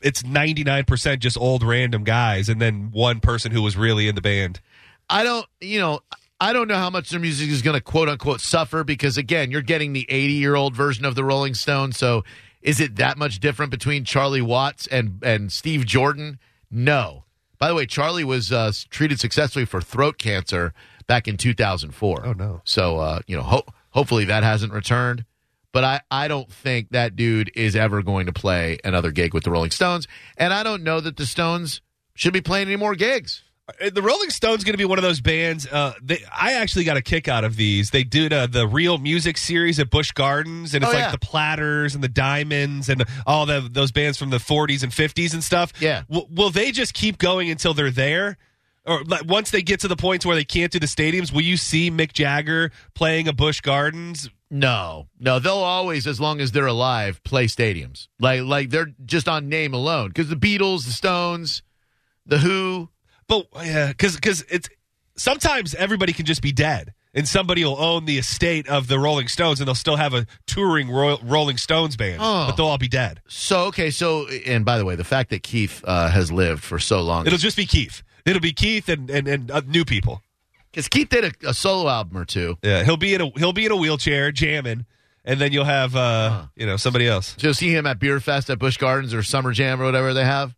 it's 0.05 0.23
ninety 0.23 0.63
nine 0.63 0.85
percent 0.85 1.21
just 1.21 1.37
old 1.37 1.63
random 1.63 2.03
guys, 2.03 2.47
and 2.47 2.61
then 2.61 2.91
one 2.91 3.19
person 3.19 3.51
who 3.51 3.61
was 3.61 3.75
really 3.75 4.07
in 4.07 4.15
the 4.15 4.21
band. 4.21 4.61
I 5.09 5.23
don't, 5.23 5.45
you 5.59 5.79
know, 5.79 5.99
I 6.39 6.53
don't 6.53 6.67
know 6.67 6.77
how 6.77 6.89
much 6.89 7.09
their 7.09 7.19
music 7.19 7.49
is 7.49 7.61
going 7.61 7.73
to 7.75 7.81
quote 7.81 8.07
unquote 8.07 8.39
suffer 8.39 8.83
because 8.83 9.17
again, 9.17 9.51
you're 9.51 9.61
getting 9.61 9.93
the 9.93 10.05
80 10.07 10.33
year 10.33 10.55
old 10.55 10.75
version 10.75 11.05
of 11.05 11.15
the 11.15 11.23
Rolling 11.23 11.55
Stones. 11.55 11.97
So 11.97 12.23
is 12.61 12.79
it 12.79 12.97
that 12.97 13.17
much 13.17 13.39
different 13.39 13.71
between 13.71 14.05
Charlie 14.05 14.41
Watts 14.41 14.87
and 14.87 15.21
and 15.23 15.51
Steve 15.51 15.85
Jordan? 15.85 16.39
No. 16.69 17.23
By 17.57 17.69
the 17.69 17.75
way, 17.75 17.85
Charlie 17.85 18.23
was 18.23 18.51
uh, 18.51 18.71
treated 18.89 19.19
successfully 19.19 19.65
for 19.65 19.81
throat 19.81 20.17
cancer 20.17 20.73
back 21.07 21.27
in 21.27 21.37
2004. 21.37 22.25
Oh, 22.25 22.33
no. 22.33 22.61
So 22.63 22.99
uh, 22.99 23.19
you 23.25 23.35
know, 23.37 23.43
ho- 23.43 23.65
hopefully 23.89 24.25
that 24.25 24.43
hasn't 24.43 24.71
returned. 24.71 25.25
But 25.75 25.83
I, 25.83 25.99
I 26.09 26.27
don't 26.29 26.49
think 26.49 26.91
that 26.91 27.17
dude 27.17 27.51
is 27.53 27.75
ever 27.75 28.01
going 28.01 28.27
to 28.27 28.31
play 28.33 28.77
another 28.85 29.11
gig 29.11 29.33
with 29.33 29.43
the 29.43 29.51
Rolling 29.51 29.71
Stones. 29.71 30.07
And 30.37 30.53
I 30.53 30.63
don't 30.63 30.83
know 30.83 31.01
that 31.01 31.17
the 31.17 31.25
Stones 31.25 31.81
should 32.15 32.31
be 32.31 32.39
playing 32.39 32.67
any 32.67 32.77
more 32.77 32.95
gigs. 32.95 33.43
Uh, 33.81 33.89
The 33.89 34.01
Rolling 34.01 34.29
Stones 34.29 34.63
going 34.63 34.71
to 34.75 34.77
be 34.77 34.85
one 34.85 34.97
of 34.97 35.03
those 35.03 35.19
bands. 35.19 35.67
Uh, 35.67 35.91
they, 36.01 36.19
I 36.31 36.53
actually 36.53 36.85
got 36.85 36.95
a 36.95 37.01
kick 37.01 37.27
out 37.27 37.43
of 37.43 37.57
these. 37.57 37.89
They 37.89 38.05
did 38.05 38.31
uh, 38.31 38.47
the 38.47 38.65
Real 38.65 38.99
Music 38.99 39.37
series 39.37 39.77
at 39.77 39.89
Busch 39.89 40.13
Gardens, 40.13 40.73
and 40.73 40.81
it's 40.81 40.93
Oh, 40.93 40.95
like 40.97 41.11
the 41.11 41.19
Platters 41.19 41.93
and 41.93 42.01
the 42.01 42.07
Diamonds 42.07 42.87
and 42.87 43.03
all 43.27 43.45
the 43.45 43.67
those 43.69 43.91
bands 43.91 44.17
from 44.17 44.29
the 44.29 44.37
40s 44.37 44.81
and 44.81 44.93
50s 44.93 45.33
and 45.33 45.43
stuff. 45.43 45.73
Yeah. 45.81 46.03
W- 46.09 46.27
will 46.33 46.51
they 46.51 46.71
just 46.71 46.93
keep 46.93 47.17
going 47.17 47.49
until 47.49 47.73
they're 47.73 47.91
there? 47.91 48.37
Or 48.85 49.03
like, 49.03 49.25
once 49.25 49.49
they 49.51 49.63
get 49.63 49.79
to 49.81 49.87
the 49.87 49.95
points 49.97 50.25
where 50.25 50.35
they 50.35 50.45
can't 50.45 50.71
do 50.71 50.79
the 50.79 50.85
stadiums, 50.85 51.33
will 51.33 51.41
you 51.41 51.57
see 51.57 51.89
Mick 51.91 52.13
Jagger 52.13 52.71
playing 52.93 53.27
a 53.27 53.33
Busch 53.33 53.59
Gardens? 53.59 54.29
No, 54.51 55.07
no, 55.19 55.39
they'll 55.39 55.53
always, 55.55 56.05
as 56.05 56.19
long 56.19 56.39
as 56.39 56.51
they're 56.51 56.67
alive, 56.67 57.23
play 57.23 57.47
stadiums. 57.47 58.07
Like, 58.19 58.41
like 58.43 58.69
they're 58.69 58.93
just 59.05 59.27
on 59.27 59.49
name 59.49 59.73
alone. 59.73 60.09
Because 60.09 60.29
the 60.29 60.35
Beatles, 60.35 60.85
the 60.85 60.91
Stones, 60.91 61.63
the 62.25 62.37
Who. 62.37 62.89
But 63.27 63.47
yeah, 63.63 63.87
because 63.87 64.15
because 64.15 64.43
it's 64.43 64.69
sometimes 65.17 65.73
everybody 65.75 66.13
can 66.13 66.25
just 66.25 66.43
be 66.43 66.51
dead, 66.51 66.93
and 67.13 67.27
somebody 67.27 67.63
will 67.65 67.79
own 67.81 68.05
the 68.05 68.19
estate 68.19 68.67
of 68.69 68.87
the 68.87 68.99
Rolling 68.99 69.27
Stones, 69.27 69.59
and 69.59 69.67
they'll 69.67 69.73
still 69.73 69.95
have 69.95 70.13
a 70.13 70.27
touring 70.45 70.91
Royal, 70.91 71.19
Rolling 71.23 71.57
Stones 71.57 71.95
band, 71.97 72.19
Oh. 72.21 72.45
but 72.47 72.55
they'll 72.55 72.67
all 72.67 72.77
be 72.77 72.87
dead. 72.87 73.21
So 73.27 73.63
okay, 73.65 73.89
so 73.89 74.27
and 74.45 74.63
by 74.63 74.77
the 74.77 74.85
way, 74.85 74.95
the 74.95 75.03
fact 75.03 75.31
that 75.31 75.41
Keith 75.41 75.81
uh, 75.85 76.09
has 76.11 76.31
lived 76.31 76.63
for 76.63 76.77
so 76.77 77.01
long, 77.01 77.25
It'll 77.25 77.39
just 77.39 77.57
be 77.57 77.65
Keith. 77.65 78.03
It'll 78.25 78.41
be 78.41 78.53
Keith 78.53 78.89
and 78.89 79.09
and, 79.09 79.27
and 79.27 79.49
uh, 79.49 79.61
new 79.65 79.85
people. 79.85 80.21
Because 80.75 80.89
Keith 80.89 81.07
did 81.07 81.23
a, 81.23 81.49
a 81.49 81.53
solo 81.53 81.89
album 81.89 82.17
or 82.17 82.25
two. 82.25 82.57
Yeah, 82.61 82.83
he'll 82.83 82.97
be 82.97 83.13
in 83.13 83.21
a 83.21 83.29
he'll 83.37 83.53
be 83.53 83.65
in 83.65 83.71
a 83.71 83.77
wheelchair 83.77 84.33
jamming, 84.33 84.85
and 85.23 85.39
then 85.39 85.53
you'll 85.53 85.63
have 85.63 85.95
uh 85.95 86.47
you 86.55 86.65
know 86.65 86.75
somebody 86.75 87.07
else. 87.07 87.35
So 87.37 87.47
you'll 87.47 87.53
see 87.53 87.73
him 87.73 87.87
at 87.87 87.97
Beer 87.97 88.19
Fest 88.19 88.49
at 88.49 88.59
Busch 88.59 88.77
Gardens 88.77 89.13
or 89.13 89.23
Summer 89.23 89.53
Jam 89.53 89.81
or 89.81 89.85
whatever 89.85 90.13
they 90.13 90.25
have. 90.25 90.53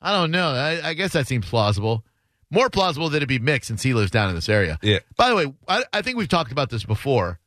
I 0.00 0.12
don't 0.12 0.30
know. 0.30 0.50
I, 0.50 0.90
I 0.90 0.94
guess 0.94 1.12
that 1.14 1.26
seems 1.26 1.48
plausible. 1.48 2.04
More 2.50 2.70
plausible 2.70 3.08
that 3.10 3.16
it'd 3.16 3.28
be 3.28 3.40
mixed 3.40 3.66
since 3.66 3.82
he 3.82 3.94
lives 3.94 4.12
down 4.12 4.28
in 4.28 4.36
this 4.36 4.48
area. 4.48 4.78
Yeah. 4.80 5.00
By 5.16 5.28
the 5.28 5.34
way, 5.34 5.52
I, 5.66 5.82
I 5.92 6.02
think 6.02 6.16
we've 6.16 6.28
talked 6.28 6.52
about 6.52 6.70
this 6.70 6.84
before, 6.84 7.40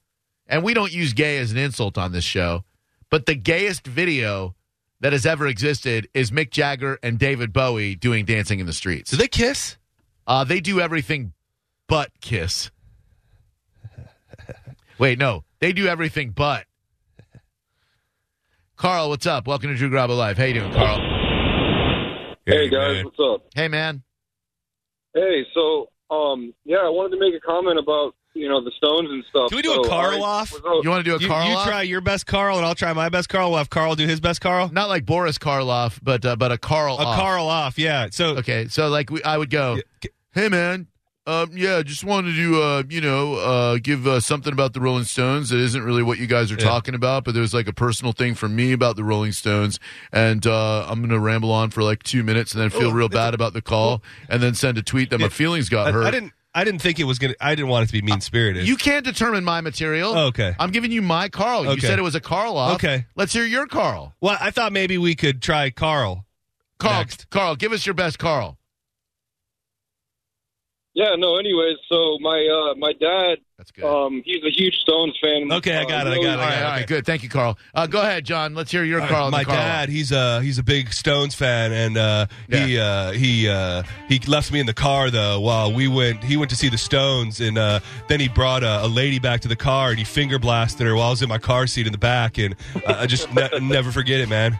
and 0.47 0.61
we 0.61 0.73
don't 0.73 0.91
use 0.91 1.13
gay 1.13 1.37
as 1.37 1.51
an 1.51 1.57
insult 1.57 1.97
on 1.97 2.11
this 2.11 2.25
show, 2.25 2.65
but 3.09 3.25
the 3.25 3.35
gayest 3.35 3.87
video 3.87 4.53
that 4.99 5.13
has 5.13 5.25
ever 5.25 5.47
existed 5.47 6.09
is 6.13 6.29
Mick 6.29 6.51
Jagger 6.51 6.99
and 7.01 7.17
David 7.17 7.53
Bowie 7.53 7.95
doing 7.95 8.25
Dancing 8.25 8.59
in 8.59 8.65
the 8.65 8.73
Streets. 8.73 9.11
Do 9.11 9.17
they 9.17 9.29
kiss? 9.29 9.77
Uh, 10.27 10.43
they 10.43 10.59
do 10.59 10.79
everything 10.79 11.33
but 11.91 12.10
kiss. 12.21 12.71
Wait, 14.98 15.19
no, 15.19 15.43
they 15.60 15.74
do 15.74 15.88
everything 15.88 16.29
but. 16.29 16.63
Carl, 18.77 19.10
what's 19.10 19.27
up? 19.27 19.45
Welcome 19.45 19.71
to 19.71 19.75
Drew 19.75 19.89
Garabo 19.89 20.17
Live. 20.17 20.38
How 20.38 20.45
you 20.45 20.53
doing, 20.53 20.71
Carl? 20.71 22.38
Hey 22.45 22.69
guys, 22.69 23.03
what's 23.03 23.19
up? 23.19 23.45
Hey, 23.53 23.67
man. 23.67 24.03
Hey, 25.13 25.45
so 25.53 25.89
um, 26.10 26.53
yeah, 26.63 26.77
I 26.77 26.88
wanted 26.88 27.17
to 27.17 27.19
make 27.19 27.33
a 27.36 27.45
comment 27.45 27.77
about 27.77 28.15
you 28.36 28.48
know 28.48 28.63
the 28.63 28.71
Stones 28.77 29.10
and 29.12 29.25
stuff. 29.29 29.50
Can 29.50 29.57
we 29.57 29.62
do 29.62 29.74
a 29.74 29.86
Carl 29.86 30.24
I 30.24 30.27
off? 30.27 30.53
You 30.53 30.89
want 30.89 31.03
to 31.03 31.12
do 31.12 31.17
a 31.17 31.19
You, 31.19 31.27
Carl? 31.27 31.50
you 31.50 31.55
off? 31.55 31.67
try 31.67 31.81
your 31.81 32.00
best 32.00 32.25
Carl, 32.25 32.55
and 32.55 32.65
I'll 32.65 32.74
try 32.74 32.93
my 32.93 33.10
best 33.10 33.27
Carl. 33.27 33.50
We'll 33.50 33.57
have 33.57 33.69
Carl 33.69 33.95
do 33.95 34.07
his 34.07 34.21
best 34.21 34.39
Carl. 34.39 34.69
Not 34.71 34.88
like 34.88 35.05
Boris 35.05 35.38
Karloff, 35.38 36.00
but 36.01 36.25
uh, 36.25 36.38
but 36.38 36.53
a 36.53 36.57
Carl. 36.57 37.00
A 37.00 37.03
off. 37.03 37.19
Carl 37.19 37.48
off, 37.48 37.77
yeah. 37.77 38.07
So 38.12 38.38
Okay, 38.38 38.69
so 38.69 38.88
like 38.88 39.10
we, 39.10 39.21
I 39.24 39.38
would 39.38 39.50
go. 39.50 39.79
Hey, 40.33 40.48
man. 40.48 40.88
Um, 41.27 41.51
yeah, 41.53 41.83
just 41.83 42.03
wanted 42.03 42.35
to, 42.35 42.61
uh, 42.63 42.83
you 42.89 42.99
know, 42.99 43.35
uh, 43.35 43.77
give 43.81 44.07
uh, 44.07 44.19
something 44.19 44.51
about 44.51 44.73
the 44.73 44.81
Rolling 44.81 45.03
Stones 45.03 45.49
that 45.49 45.59
isn't 45.59 45.83
really 45.83 46.01
what 46.01 46.17
you 46.17 46.25
guys 46.25 46.51
are 46.51 46.55
Yeah. 46.55 46.63
talking 46.65 46.95
about, 46.95 47.25
but 47.25 47.35
there's 47.35 47.53
like 47.53 47.67
a 47.67 47.73
personal 47.73 48.11
thing 48.11 48.33
for 48.33 48.49
me 48.49 48.71
about 48.71 48.95
the 48.95 49.03
Rolling 49.03 49.31
Stones, 49.31 49.79
and 50.11 50.45
uh, 50.47 50.85
I'm 50.89 50.99
gonna 51.01 51.19
ramble 51.19 51.51
on 51.51 51.69
for 51.69 51.83
like 51.83 52.01
two 52.01 52.23
minutes 52.23 52.53
and 52.53 52.61
then 52.61 52.71
feel 52.71 52.89
Oh, 52.89 52.91
real 52.91 53.05
it's 53.05 53.13
bad 53.13 53.35
about 53.35 53.53
the 53.53 53.61
call, 53.61 54.01
and 54.29 54.41
then 54.41 54.55
send 54.55 54.79
a 54.79 54.81
tweet 54.81 55.11
that 55.11 55.19
my 55.19 55.29
feelings 55.29 55.69
got 55.69 55.87
I, 55.87 55.91
hurt. 55.91 56.05
I 56.05 56.11
didn't. 56.11 56.33
I 56.53 56.63
didn't 56.65 56.81
think 56.81 56.99
it 56.99 57.03
was 57.05 57.19
gonna. 57.19 57.35
I 57.39 57.53
didn't 57.55 57.69
want 57.69 57.83
it 57.83 57.87
to 57.87 57.93
be 57.93 58.01
mean 58.01 58.19
spirited. 58.19 58.67
You 58.67 58.75
can't 58.75 59.05
determine 59.05 59.45
my 59.45 59.61
material. 59.61 60.13
Oh, 60.17 60.25
okay. 60.27 60.53
I'm 60.59 60.71
giving 60.71 60.91
you 60.91 61.01
my 61.03 61.29
Carl. 61.29 61.63
You 61.65 61.79
said 61.79 61.97
it 61.99 62.01
was 62.01 62.15
a 62.15 62.19
Carl 62.19 62.57
off. 62.57 62.75
Okay. 62.75 63.05
Let's 63.15 63.31
hear 63.31 63.45
your 63.45 63.67
Carl. 63.67 64.15
well, 64.21 64.37
I 64.41 64.49
thought 64.51 64.73
maybe 64.73 64.97
we 64.97 65.15
could 65.15 65.41
try 65.41 65.69
Carl. 65.69 66.25
Carl, 66.79 66.97
Next. 66.97 67.29
Carl, 67.29 67.55
give 67.55 67.71
us 67.73 67.85
your 67.85 67.93
best 67.93 68.17
Carl. 68.17 68.57
Yeah, 70.93 71.15
no. 71.17 71.38
Anyways, 71.38 71.77
so 71.89 72.17
my 72.19 72.45
uh, 72.48 72.75
my 72.75 72.93
dad, 72.93 73.38
That's 73.57 73.71
good. 73.71 73.83
um, 73.86 74.21
he's 74.25 74.43
a 74.43 74.50
huge 74.51 74.75
Stones 74.75 75.17
fan. 75.21 75.51
Okay, 75.51 75.75
I 75.77 75.83
Uh, 75.83 75.86
got 75.86 76.07
it, 76.07 76.12
I 76.12 76.15
got 76.15 76.24
it, 76.24 76.27
all 76.27 76.39
I 76.39 76.45
right, 76.45 76.50
got 76.55 76.63
all 76.63 76.69
right, 76.71 76.75
okay. 76.79 76.86
good. 76.86 77.05
Thank 77.05 77.24
you, 77.24 77.29
Carl. 77.29 77.57
Uh, 77.74 77.88
go 77.88 78.01
ahead, 78.01 78.25
John. 78.25 78.55
Let's 78.55 78.71
hear 78.71 78.83
your 78.83 79.01
Uh, 79.01 79.07
Carl. 79.07 79.25
and 79.25 79.31
my 79.31 79.39
the 79.43 79.45
Carl 79.45 79.57
dad, 79.57 79.89
he's 79.89 80.12
a 80.12 80.41
he's 80.41 80.57
a 80.57 80.63
big 80.63 80.91
Stones 80.93 81.33
fan, 81.36 81.71
and 81.71 81.98
uh, 81.98 82.25
he 82.50 82.77
uh, 82.79 83.12
he 83.12 83.48
uh, 83.50 83.83
he 84.10 84.19
left 84.27 84.51
me 84.51 84.60
in 84.60 84.65
the 84.65 84.74
car 84.74 85.10
though 85.10 85.39
while 85.39 85.71
we 85.74 85.88
went. 85.88 86.24
He 86.24 86.36
went 86.38 86.50
to 86.50 86.55
see 86.57 86.69
the 86.69 86.77
Stones, 86.77 87.39
and 87.41 87.57
uh, 87.57 87.79
then 88.07 88.19
he 88.19 88.27
brought 88.27 88.63
a, 88.63 88.86
a 88.86 88.88
lady 88.88 89.19
back 89.19 89.41
to 89.41 89.48
the 89.48 89.55
car, 89.55 89.89
and 89.89 89.98
he 90.00 90.03
finger 90.05 90.39
blasted 90.39 90.86
her 90.88 90.95
while 90.95 91.07
I 91.07 91.12
was 91.12 91.21
in 91.21 91.29
my 91.29 91.38
car 91.38 91.67
seat 91.67 91.86
in 91.86 91.91
the 91.93 91.98
back, 91.98 92.38
and 92.38 92.55
uh, 92.86 92.95
I 93.00 93.05
just 93.07 93.31
ne- 93.33 93.50
never 93.62 93.91
forget 93.91 94.19
it, 94.19 94.29
man. 94.29 94.57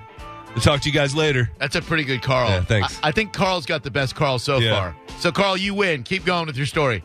I'll 0.56 0.62
talk 0.62 0.82
to 0.82 0.90
you 0.90 0.94
guys 0.94 1.16
later. 1.16 1.50
That's 1.60 1.76
a 1.76 1.82
pretty 1.82 2.04
good 2.04 2.22
Carl. 2.22 2.50
Yeah, 2.50 2.62
thanks. 2.64 3.00
I, 3.04 3.10
I 3.10 3.12
think 3.12 3.32
Carl's 3.34 3.66
got 3.66 3.84
the 3.84 3.92
best 3.92 4.16
Carl 4.16 4.38
so 4.40 4.58
Yeah. 4.60 4.74
far. 4.76 4.96
So, 5.20 5.32
Carl, 5.32 5.56
you 5.58 5.74
win. 5.74 6.04
Keep 6.04 6.26
going 6.26 6.46
with 6.48 6.58
your 6.58 6.66
story. 6.66 7.04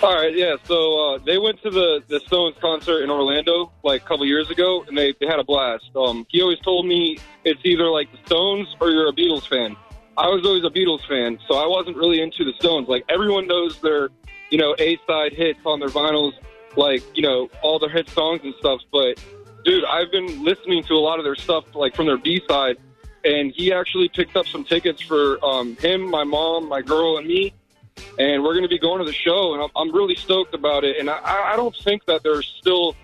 All 0.00 0.14
right, 0.14 0.34
yeah. 0.34 0.54
So 0.64 1.14
uh, 1.14 1.18
they 1.26 1.38
went 1.38 1.60
to 1.62 1.70
the 1.70 2.00
the 2.06 2.20
Stones 2.20 2.54
concert 2.60 3.02
in 3.02 3.10
Orlando 3.10 3.72
like 3.82 4.02
a 4.02 4.04
couple 4.06 4.24
years 4.26 4.48
ago, 4.48 4.84
and 4.86 4.96
they, 4.96 5.12
they 5.20 5.26
had 5.26 5.40
a 5.40 5.44
blast. 5.44 5.90
Um, 5.96 6.24
he 6.28 6.40
always 6.40 6.60
told 6.60 6.86
me 6.86 7.18
it's 7.44 7.60
either 7.64 7.90
like 7.90 8.10
the 8.12 8.18
Stones 8.26 8.68
or 8.80 8.90
you're 8.90 9.08
a 9.08 9.12
Beatles 9.12 9.48
fan. 9.48 9.76
I 10.16 10.28
was 10.28 10.46
always 10.46 10.62
a 10.64 10.70
Beatles 10.70 11.04
fan, 11.08 11.38
so 11.48 11.56
I 11.56 11.66
wasn't 11.66 11.96
really 11.96 12.20
into 12.22 12.44
the 12.44 12.52
Stones. 12.60 12.88
Like 12.88 13.04
everyone 13.08 13.48
knows 13.48 13.80
their, 13.80 14.10
you 14.50 14.58
know, 14.58 14.76
A 14.78 14.98
side 15.04 15.32
hits 15.32 15.58
on 15.66 15.80
their 15.80 15.88
vinyls, 15.88 16.32
like 16.76 17.02
you 17.16 17.22
know 17.22 17.48
all 17.62 17.80
their 17.80 17.90
hit 17.90 18.08
songs 18.10 18.40
and 18.44 18.54
stuff. 18.60 18.80
But 18.92 19.20
dude, 19.64 19.84
I've 19.84 20.10
been 20.10 20.44
listening 20.44 20.82
to 20.84 20.94
a 20.94 21.00
lot 21.00 21.18
of 21.18 21.24
their 21.24 21.36
stuff 21.36 21.74
like 21.74 21.94
from 21.94 22.06
their 22.06 22.18
B 22.18 22.42
side, 22.48 22.76
and 23.24 23.52
he 23.52 23.72
actually 23.72 24.08
picked 24.08 24.36
up 24.36 24.46
some 24.46 24.64
tickets 24.64 25.02
for 25.02 25.44
um, 25.44 25.76
him, 25.76 26.08
my 26.08 26.24
mom, 26.24 26.68
my 26.68 26.82
girl, 26.82 27.18
and 27.18 27.26
me 27.26 27.54
and 28.18 28.42
we're 28.42 28.52
going 28.52 28.62
to 28.62 28.68
be 28.68 28.78
going 28.78 28.98
to 28.98 29.04
the 29.04 29.12
show, 29.12 29.54
and 29.54 29.62
I'm, 29.62 29.70
I'm 29.76 29.94
really 29.94 30.16
stoked 30.16 30.54
about 30.54 30.84
it. 30.84 30.98
And 30.98 31.08
I, 31.08 31.52
I 31.52 31.56
don't 31.56 31.74
think 31.76 32.04
that 32.06 32.22
they're 32.22 32.42
still, 32.42 32.94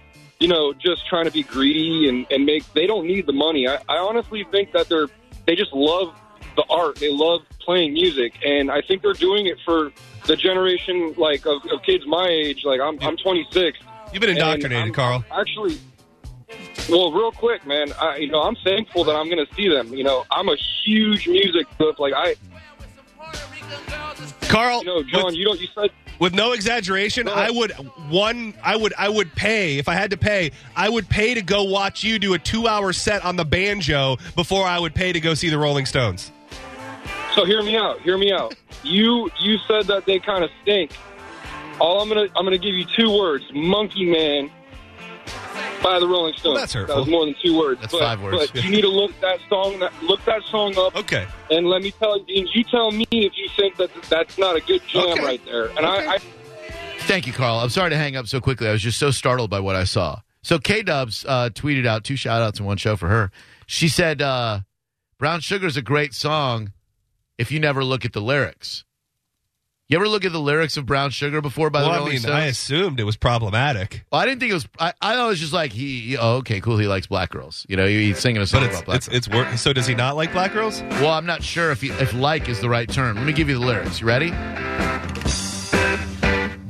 you 0.41 0.49
know, 0.49 0.73
just 0.73 1.07
trying 1.07 1.25
to 1.25 1.31
be 1.31 1.43
greedy 1.43 2.09
and, 2.09 2.27
and 2.31 2.45
make. 2.45 2.71
They 2.73 2.87
don't 2.87 3.07
need 3.07 3.27
the 3.27 3.33
money. 3.33 3.69
I, 3.69 3.77
I 3.89 3.99
honestly 3.99 4.45
think 4.51 4.73
that 4.73 4.89
they're 4.89 5.09
they 5.47 5.55
just 5.55 5.73
love 5.73 6.15
the 6.57 6.65
art. 6.71 6.97
They 6.97 7.11
love 7.11 7.43
playing 7.61 7.93
music, 7.93 8.35
and 8.45 8.71
I 8.71 8.81
think 8.83 9.03
they're 9.03 9.13
doing 9.13 9.47
it 9.47 9.59
for 9.65 9.93
the 10.27 10.37
generation 10.37 11.15
like 11.17 11.47
of, 11.47 11.65
of 11.67 11.83
kids 11.83 12.05
my 12.07 12.27
age. 12.29 12.65
Like 12.65 12.81
I'm 12.81 12.99
I'm 13.01 13.17
26. 13.17 13.79
You've 14.13 14.21
been 14.21 14.31
indoctrinated, 14.31 14.95
Carl. 14.95 15.25
Actually. 15.31 15.79
Well, 16.89 17.13
real 17.13 17.33
quick, 17.33 17.67
man. 17.67 17.93
I, 18.01 18.17
you 18.17 18.29
know, 18.29 18.43
I'm 18.43 18.57
thankful 18.57 19.05
that 19.05 19.17
I'm 19.17 19.29
going 19.31 19.45
to 19.45 19.55
see 19.55 19.69
them. 19.69 19.95
You 19.95 20.05
know, 20.05 20.25
I'm 20.31 20.49
a 20.49 20.57
huge 20.85 21.27
music 21.27 21.67
buff. 21.79 21.99
Like 21.99 22.13
I, 22.15 22.35
Carl, 24.43 24.81
you 24.81 24.87
know, 24.87 25.03
John. 25.03 25.27
with, 25.27 25.35
You 25.35 25.45
know, 25.47 25.55
you 25.55 25.69
said 25.75 25.91
with 26.21 26.35
no 26.35 26.53
exaggeration, 26.53 27.27
Go 27.27 27.33
I 27.33 27.51
would 27.51 27.73
one. 28.11 28.55
I 28.63 28.77
would. 28.77 28.95
I 28.99 29.09
would 29.09 29.35
pay 29.35 29.79
if 29.79 29.89
I 29.89 29.95
had 29.95 30.11
to 30.11 30.17
pay. 30.17 30.53
I 30.77 30.89
would 30.89 31.09
pay 31.09 31.35
to 31.35 31.43
go 31.43 31.65
watch 31.65 32.05
you 32.05 32.19
do 32.19 32.35
a 32.35 32.39
two-hour 32.39 32.93
set 32.93 33.25
on 33.25 33.37
the 33.37 33.45
banjo 33.45 34.17
before 34.37 34.67
I 34.67 34.79
would 34.79 34.95
pay 34.95 35.13
to 35.13 35.21
go 35.21 35.35
see 35.35 35.49
the 35.49 35.59
Rolling 35.59 35.87
Stones. 35.87 36.31
So 37.35 37.45
hear 37.45 37.63
me 37.63 37.77
out. 37.77 38.01
Hear 38.03 38.17
me 38.17 38.33
out. 38.33 38.55
You 38.83 39.31
you 39.41 39.59
said 39.67 39.87
that 39.87 40.07
they 40.07 40.19
kind 40.21 40.45
of 40.45 40.51
stink. 40.63 40.93
All 41.81 42.01
I'm 42.01 42.09
gonna 42.09 42.29
I'm 42.37 42.45
gonna 42.45 42.59
give 42.59 42.75
you 42.75 42.85
two 42.85 43.11
words: 43.11 43.45
Monkey 43.53 44.11
Man 44.11 44.51
by 45.83 45.99
the 46.01 46.07
Rolling 46.07 46.35
Stones. 46.35 46.45
Well, 46.45 46.55
that's 46.55 46.73
That 46.73 46.89
was 46.97 47.07
more 47.09 47.25
than 47.27 47.35
two 47.43 47.57
words. 47.59 47.81
That's 47.81 47.93
but, 47.93 48.01
five 48.01 48.23
words. 48.23 48.51
But 48.53 48.65
you 48.65 48.71
need 48.71 48.83
to 48.83 48.89
look 48.89 49.13
that 49.21 49.39
song 49.49 49.83
look 50.03 50.25
that 50.25 50.43
song 50.51 50.77
up, 50.79 50.97
Okay. 50.97 51.27
and 51.51 51.67
let 51.67 51.83
me 51.83 51.91
tell 51.93 52.19
you. 52.27 52.49
You 52.53 52.65
tell 52.65 52.91
me 52.91 53.07
if 53.11 53.33
you 53.37 53.49
think 53.57 53.77
that 53.77 53.91
that's 54.09 54.39
not 54.39 54.57
a 54.57 54.61
good 54.61 54.83
jam 54.89 55.11
Okay. 55.11 55.23
right 55.23 55.45
there. 55.45 55.67
And 55.77 55.81
I, 55.87 56.15
I 56.15 56.19
Thank 57.01 57.27
you, 57.27 57.33
Carl. 57.33 57.59
I'm 57.59 57.69
sorry 57.69 57.91
to 57.91 57.97
hang 57.97 58.17
up 58.17 58.27
so 58.27 58.41
quickly. 58.41 58.67
I 58.67 58.73
was 58.73 58.81
just 58.83 58.99
so 58.99 59.11
startled 59.11 59.51
by 59.51 59.61
what 59.61 59.77
I 59.77 59.85
saw. 59.85 60.21
So 60.43 60.59
K 60.59 60.83
Dubs 60.83 61.25
uh, 61.27 61.51
tweeted 61.51 61.87
out 61.87 62.05
two 62.05 62.17
shout 62.17 62.41
outs 62.43 62.61
in 62.61 62.67
one 62.67 62.77
show 62.79 62.97
for 62.97 63.09
her. 63.09 63.31
She 63.67 63.89
said, 63.89 64.23
uh, 64.23 64.61
Brown 65.19 65.41
is 65.41 65.77
a 65.77 65.83
great 65.83 66.15
song 66.15 66.73
if 67.39 67.51
you 67.53 67.61
never 67.61 67.85
look 67.85 68.05
at 68.05 68.13
the 68.13 68.21
lyrics. 68.21 68.85
You 69.87 69.99
ever 69.99 70.09
look 70.09 70.25
at 70.25 70.33
the 70.33 70.41
lyrics 70.41 70.79
of 70.79 70.87
Brown 70.87 71.11
Sugar 71.11 71.43
before 71.43 71.69
by 71.69 71.83
well, 71.83 72.05
the 72.05 72.09
I 72.09 72.13
mean, 72.13 72.21
Stones? 72.21 72.35
I 72.35 72.47
assumed 72.47 72.99
it 73.01 73.05
was 73.05 73.19
problematic, 73.19 74.07
Well, 74.11 74.19
I 74.19 74.25
didn't 74.25 74.41
think 74.41 74.51
it 74.51 74.55
was. 74.55 74.67
I, 74.79 74.95
I 75.03 75.27
was 75.27 75.39
just 75.39 75.53
like 75.53 75.73
he. 75.73 76.01
he- 76.01 76.17
Oh, 76.17 76.37
okay, 76.37 76.63
cool. 76.63 76.79
He 76.79 76.87
likes 76.87 77.07
black 77.07 77.29
girls. 77.29 77.67
You 77.69 77.77
know, 77.77 77.87
he- 77.87 78.07
he's 78.07 78.19
singing 78.19 78.41
a 78.41 78.47
song 78.47 78.63
but 78.63 78.67
it's 78.71 78.77
about 78.77 78.87
black 78.87 78.97
it's 78.97 79.09
it's 79.09 79.29
work. 79.29 79.59
So 79.59 79.75
does 79.75 79.87
he 79.87 79.95
not 79.95 80.17
like 80.17 80.33
black 80.33 80.55
girls? 80.55 80.81
girls. 80.81 80.95
Well, 81.03 81.11
I'm 81.11 81.27
not 81.27 81.43
sure 81.43 81.71
if 81.71 81.83
he, 81.83 81.91
if 81.91 82.15
like 82.15 82.49
is 82.49 82.61
the 82.63 82.69
right 82.71 82.89
term. 82.89 83.17
Let 83.19 83.27
me 83.27 83.35
give 83.35 83.51
you 83.51 83.59
the 83.59 83.67
lyrics. 83.67 84.01
You 84.01 84.07
ready? 84.07 84.31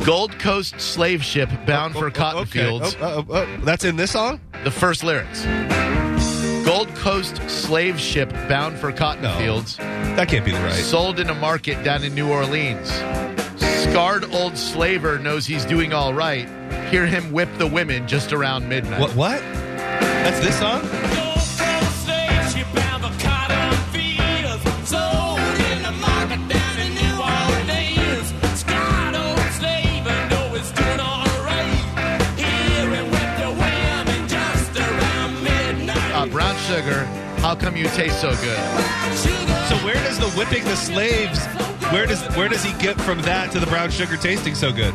Gold 0.05 0.37
Coast 0.41 0.81
slave 0.81 1.23
ship 1.25 1.49
bound 1.67 1.95
oh, 1.95 2.01
for 2.01 2.07
oh, 2.09 2.11
cotton 2.11 2.41
Okay. 2.43 2.59
fields. 2.65 2.97
Oh, 3.01 3.05
oh, 3.05 3.27
oh, 3.31 3.47
oh, 3.49 3.65
that's 3.65 3.85
in 3.85 3.95
this 3.95 4.11
song. 4.11 4.41
The 4.65 4.73
first 4.73 5.05
lyrics. 5.05 5.45
Gold 6.67 6.89
Coast 6.97 7.49
slave 7.49 8.01
ship 8.01 8.33
bound 8.49 8.77
for 8.77 8.91
cotton 8.91 9.23
No. 9.23 9.37
fields, 9.39 9.79
That 10.17 10.29
can't 10.29 10.45
be 10.45 10.53
the 10.53 10.61
right. 10.61 10.73
sold 10.75 11.19
in 11.19 11.29
a 11.29 11.35
market 11.35 11.83
down 11.83 12.05
in 12.05 12.15
New 12.15 12.31
Orleans. 12.31 12.89
Scarred 13.59 14.25
old 14.33 14.57
slaver 14.57 15.19
knows 15.19 15.45
he's 15.45 15.65
doing 15.65 15.93
all 15.93 16.15
right. 16.15 16.49
Hear 16.89 17.05
him 17.05 17.33
whip 17.33 17.49
the 17.59 17.67
women 17.67 18.07
just 18.07 18.33
around 18.33 18.69
midnight. 18.69 19.01
What? 19.01 19.17
What? 19.17 19.41
That's 19.41 20.39
this 20.39 20.57
song. 20.59 21.24
How 37.55 37.61
come 37.61 37.77
you 37.77 37.87
taste 37.91 38.21
so 38.21 38.31
good? 38.31 38.59
So 39.69 39.77
where 39.85 39.95
does 39.95 40.19
the 40.19 40.29
whipping 40.37 40.65
the 40.65 40.75
slaves? 40.75 41.47
Where 41.93 42.05
does 42.05 42.21
where 42.35 42.49
does 42.49 42.65
he 42.65 42.73
get 42.83 43.01
from 43.01 43.23
that 43.23 43.53
to 43.53 43.61
the 43.61 43.67
brown 43.67 43.91
sugar 43.91 44.17
tasting 44.17 44.57
so 44.57 44.73
good? 44.73 44.93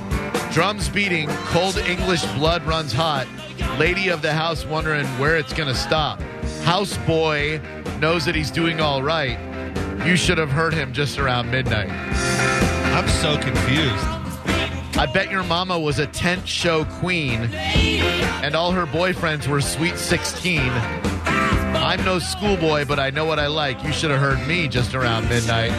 Drums 0.52 0.90
beating, 0.90 1.30
cold 1.46 1.78
English 1.78 2.26
blood 2.34 2.64
runs 2.64 2.92
hot. 2.92 3.28
Lady 3.78 4.10
of 4.10 4.22
the 4.22 4.34
house 4.34 4.66
wondering 4.66 5.06
where 5.20 5.38
it's 5.38 5.54
to 5.54 5.76
stop. 5.76 6.20
Houseboy 6.64 7.62
knows 8.00 8.26
that 8.26 8.36
he's 8.36 8.52
doing 8.52 8.82
all 8.82 9.02
right. 9.02 9.40
You 10.06 10.18
should 10.18 10.38
have 10.38 10.52
heard 10.52 10.74
him 10.74 10.92
just 10.92 11.18
around 11.18 11.50
midnight. 11.50 11.90
I'm 11.90 13.08
so 13.08 13.38
confused. 13.38 14.06
I 14.98 15.10
bet 15.14 15.32
your 15.32 15.44
mama 15.44 15.80
was 15.80 16.00
a 16.00 16.08
tent 16.08 16.46
show 16.46 16.84
queen 16.84 17.54
and 17.54 18.54
all 18.54 18.72
her 18.74 18.86
boyfriends 18.86 19.48
were 19.48 19.62
sweet 19.62 19.98
16. 19.98 21.09
I'm 21.90 22.06
no 22.06 22.20
schoolboy, 22.20 22.86
but 22.86 23.00
I 23.00 23.10
know 23.10 23.26
what 23.26 23.40
I 23.40 23.48
like. 23.48 23.84
You 23.84 23.92
should 23.92 24.12
have 24.12 24.20
heard 24.20 24.48
me 24.48 24.68
just 24.68 24.94
around 24.94 25.28
midnight. 25.28 25.72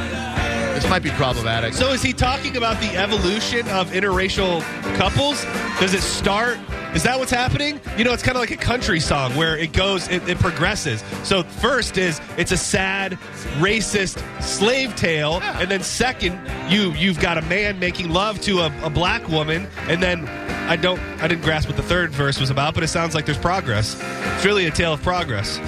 This 0.75 0.85
might 0.91 1.05
be 1.05 1.11
problematic. 1.11 1.73
So 1.73 1.93
is 1.93 2.03
he 2.03 2.13
talking 2.13 2.57
about 2.57 2.81
the 2.81 2.97
evolution 2.97 3.69
of 3.69 3.93
interracial 3.93 4.61
couples? 4.97 5.45
Does 5.79 5.95
it 5.95 6.01
start 6.03 6.59
Is 6.95 7.05
that 7.05 7.17
what's 7.17 7.31
happening? 7.31 7.81
You 7.97 8.03
know, 8.03 8.13
it's 8.13 8.25
kind 8.25 8.37
of 8.37 8.41
like 8.41 8.51
a 8.51 8.57
country 8.57 8.99
song 8.99 9.37
where 9.37 9.57
it 9.57 9.73
goes, 9.73 10.09
it, 10.09 10.29
it 10.29 10.39
progresses. 10.39 11.05
So 11.23 11.45
first 11.45 11.97
is 11.97 12.21
it's 12.37 12.51
a 12.51 12.57
sad, 12.57 13.13
racist 13.59 14.21
slave 14.43 14.97
tale, 14.97 15.41
and 15.43 15.71
then 15.71 15.85
second, 15.85 16.41
you 16.69 16.91
you've 16.95 17.21
got 17.21 17.39
a 17.39 17.43
man 17.43 17.79
making 17.79 18.11
love 18.11 18.41
to 18.43 18.59
a, 18.61 18.75
a 18.83 18.91
black 18.91 19.29
woman, 19.29 19.69
and 19.87 20.03
then 20.03 20.27
I 20.69 20.75
don't, 20.75 20.99
I 21.23 21.29
didn't 21.29 21.43
grasp 21.43 21.69
what 21.69 21.77
the 21.77 21.85
third 21.85 22.11
verse 22.11 22.41
was 22.41 22.51
about, 22.51 22.75
but 22.75 22.83
it 22.83 22.89
sounds 22.89 23.15
like 23.15 23.25
there's 23.25 23.39
progress. 23.39 23.95
It's 24.35 24.45
really 24.45 24.67
a 24.67 24.73
tale 24.73 24.95
of 24.95 25.03
progress. 25.03 25.59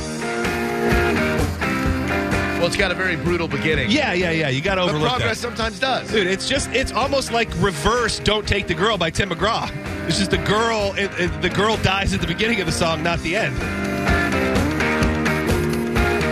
Well, 2.59 2.69
it's 2.69 2.77
got 2.77 2.93
a 2.93 2.95
very 2.95 3.17
brutal 3.17 3.49
beginning. 3.49 3.91
Yeah, 3.91 4.13
yeah, 4.13 4.31
yeah. 4.31 4.49
You 4.49 4.61
got 4.61 4.77
to 4.77 4.83
but 4.83 4.91
overlook 4.91 5.09
progress 5.11 5.41
that. 5.41 5.49
sometimes 5.49 5.81
does. 5.81 6.09
Dude, 6.13 6.29
it's 6.29 6.49
just 6.49 6.71
it's 6.71 6.93
almost 6.93 7.33
like 7.33 7.49
reverse 7.59 8.21
"Don't 8.21 8.47
Take 8.47 8.69
the 8.69 8.75
Girl" 8.75 8.97
by 8.97 9.11
Tim 9.11 9.31
McGraw. 9.31 9.69
It's 10.07 10.19
just 10.19 10.31
the 10.31 10.39
girl, 10.39 10.95
it, 10.97 11.11
it- 11.19 11.43
the 11.43 11.49
girl 11.51 11.77
dies 11.79 12.15
at 12.15 12.21
the 12.21 12.27
beginning 12.27 12.61
of 12.61 12.67
the 12.67 12.73
song, 12.73 13.03
not 13.03 13.19
the 13.21 13.35
end. 13.37 13.57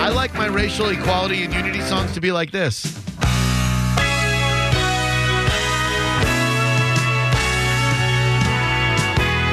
I 0.01 0.09
like 0.09 0.33
my 0.35 0.47
racial 0.47 0.89
equality 0.91 1.43
and 1.43 1.53
unity 1.53 1.81
songs 1.83 2.13
to 2.15 2.21
be 2.21 2.31
like 2.33 2.51
this. 2.53 2.97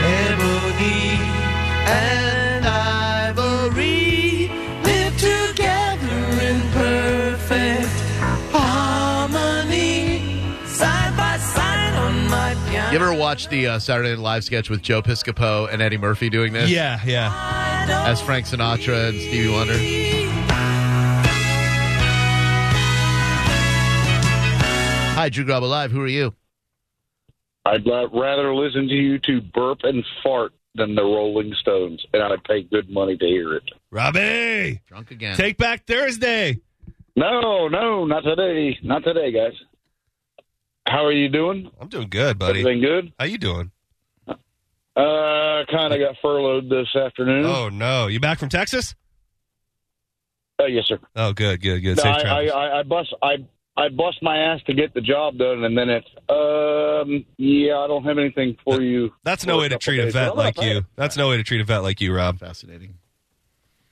Ebony 0.03 1.17
and 1.87 2.36
You 12.91 12.95
ever 12.95 13.13
watch 13.13 13.49
the 13.49 13.67
uh, 13.67 13.79
Saturday 13.79 14.09
Night 14.11 14.19
Live 14.19 14.43
sketch 14.45 14.69
with 14.69 14.81
Joe 14.81 15.01
Piscopo 15.01 15.69
and 15.71 15.81
Eddie 15.81 15.97
Murphy 15.97 16.29
doing 16.29 16.53
this? 16.53 16.69
Yeah, 16.69 16.99
yeah. 17.05 18.05
As 18.07 18.21
Frank 18.21 18.45
Sinatra 18.45 19.09
and 19.09 19.19
Stevie 19.19 19.49
Wonder. 19.51 19.77
Hi, 25.15 25.29
Drew 25.29 25.43
Garabo 25.45 25.67
Live. 25.69 25.91
Who 25.91 25.99
are 26.01 26.07
you? 26.07 26.33
I'd 27.65 27.85
la- 27.85 28.07
rather 28.13 28.53
listen 28.53 28.87
to 28.87 28.93
you 28.93 29.17
two 29.19 29.41
burp 29.41 29.79
and 29.83 30.05
fart 30.23 30.53
than 30.75 30.95
the 30.95 31.01
Rolling 31.03 31.53
Stones, 31.59 32.05
and 32.13 32.21
I'd 32.23 32.43
pay 32.43 32.61
good 32.63 32.89
money 32.89 33.17
to 33.17 33.25
hear 33.25 33.55
it. 33.55 33.63
Robbie, 33.91 34.81
Drunk 34.87 35.11
again. 35.11 35.35
take 35.35 35.57
back 35.57 35.85
Thursday. 35.87 36.59
No, 37.15 37.67
no, 37.67 38.05
not 38.05 38.21
today. 38.23 38.77
Not 38.83 39.03
today, 39.03 39.31
guys. 39.31 39.53
How 40.87 41.05
are 41.05 41.11
you 41.11 41.29
doing? 41.29 41.69
I'm 41.79 41.89
doing 41.89 42.09
good, 42.09 42.39
buddy. 42.39 42.61
Everything 42.61 42.81
good? 42.81 43.13
How 43.19 43.25
you 43.25 43.37
doing? 43.37 43.71
Uh, 44.27 45.63
kind 45.69 45.93
of 45.93 45.99
got 45.99 46.15
furloughed 46.21 46.69
this 46.69 46.87
afternoon. 46.95 47.45
Oh 47.45 47.69
no, 47.69 48.07
you 48.07 48.19
back 48.19 48.39
from 48.39 48.49
Texas? 48.49 48.95
Uh, 50.59 50.65
yes, 50.65 50.85
sir. 50.87 50.97
Oh, 51.15 51.33
good, 51.33 51.61
good, 51.61 51.81
good. 51.81 51.97
No, 51.97 52.03
Safe 52.03 52.15
I, 52.15 52.21
I. 52.21 52.45
I, 52.47 52.79
I 52.79 52.83
bust, 52.83 53.13
I, 53.21 53.45
I 53.75 53.89
bust 53.89 54.23
my 54.23 54.37
ass 54.39 54.59
to 54.65 54.73
get 54.73 54.91
the 54.95 55.01
job 55.01 55.37
done, 55.37 55.63
and 55.65 55.77
then 55.77 55.87
it's, 55.89 56.07
um, 56.29 57.23
yeah, 57.37 57.77
I 57.77 57.85
don't 57.87 58.03
have 58.05 58.17
anything 58.17 58.57
for 58.63 58.81
you. 58.81 59.11
That's 59.23 59.43
for 59.43 59.49
no 59.51 59.57
way 59.59 59.69
to 59.69 59.77
treat 59.77 59.99
a 59.99 60.09
vet 60.09 60.29
But 60.29 60.37
like 60.37 60.59
you. 60.61 60.83
That's 60.95 61.15
no 61.15 61.29
way 61.29 61.37
to 61.37 61.43
treat 61.43 61.61
a 61.61 61.63
vet 61.63 61.83
like 61.83 62.01
you, 62.01 62.11
Rob. 62.15 62.39
Fascinating. 62.39 62.95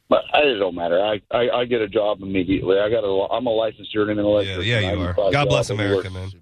But 0.10 0.24
it 0.34 0.58
don't 0.58 0.74
matter. 0.74 1.00
I, 1.04 1.22
I, 1.30 1.50
I 1.52 1.66
get 1.66 1.82
a 1.82 1.88
job 1.88 2.22
immediately. 2.24 2.80
I 2.80 2.90
got 2.90 3.04
a, 3.04 3.28
I'm 3.32 3.46
a 3.46 3.52
licensed 3.52 3.94
journeyman 3.94 4.26
Yeah, 4.26 4.32
electrician. 4.32 4.64
yeah, 4.64 4.80
you 4.92 5.02
I 5.04 5.08
are. 5.08 5.32
God 5.32 5.50
bless 5.50 5.70
America, 5.70 6.08
anywhere. 6.08 6.24
man. 6.30 6.42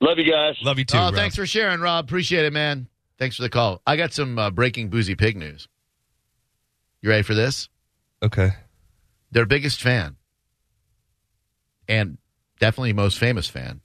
Super. 0.00 0.08
Love 0.10 0.18
you 0.18 0.30
guys. 0.30 0.56
Love 0.62 0.78
you 0.78 0.84
too. 0.84 0.96
oh, 0.96 1.00
Rob. 1.06 1.14
thanks 1.14 1.36
for 1.36 1.46
sharing, 1.46 1.80
Rob. 1.80 2.04
Appreciate 2.06 2.44
it, 2.44 2.52
man. 2.52 2.88
Thanks 3.18 3.36
for 3.36 3.42
the 3.42 3.50
call. 3.50 3.82
I 3.86 3.96
got 3.96 4.12
some 4.12 4.38
uh, 4.38 4.50
breaking 4.50 4.88
boozy 4.88 5.14
pig 5.14 5.36
news. 5.36 5.68
You 7.02 7.10
ready 7.10 7.22
for 7.22 7.34
this? 7.34 7.68
Okay. 8.22 8.50
Their 9.30 9.46
biggest 9.46 9.80
fan, 9.80 10.16
and 11.88 12.18
definitely 12.58 12.92
most 12.92 13.18
famous 13.18 13.48
fan. 13.48 13.80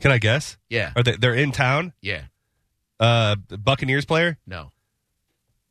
Can 0.00 0.10
I 0.10 0.18
guess? 0.18 0.56
Yeah, 0.68 0.92
Are 0.96 1.02
they? 1.02 1.16
They're 1.16 1.34
in 1.34 1.52
town. 1.52 1.92
yeah, 2.00 2.22
Uh, 2.98 3.36
Buccaneers 3.36 4.04
player, 4.04 4.38
no, 4.46 4.70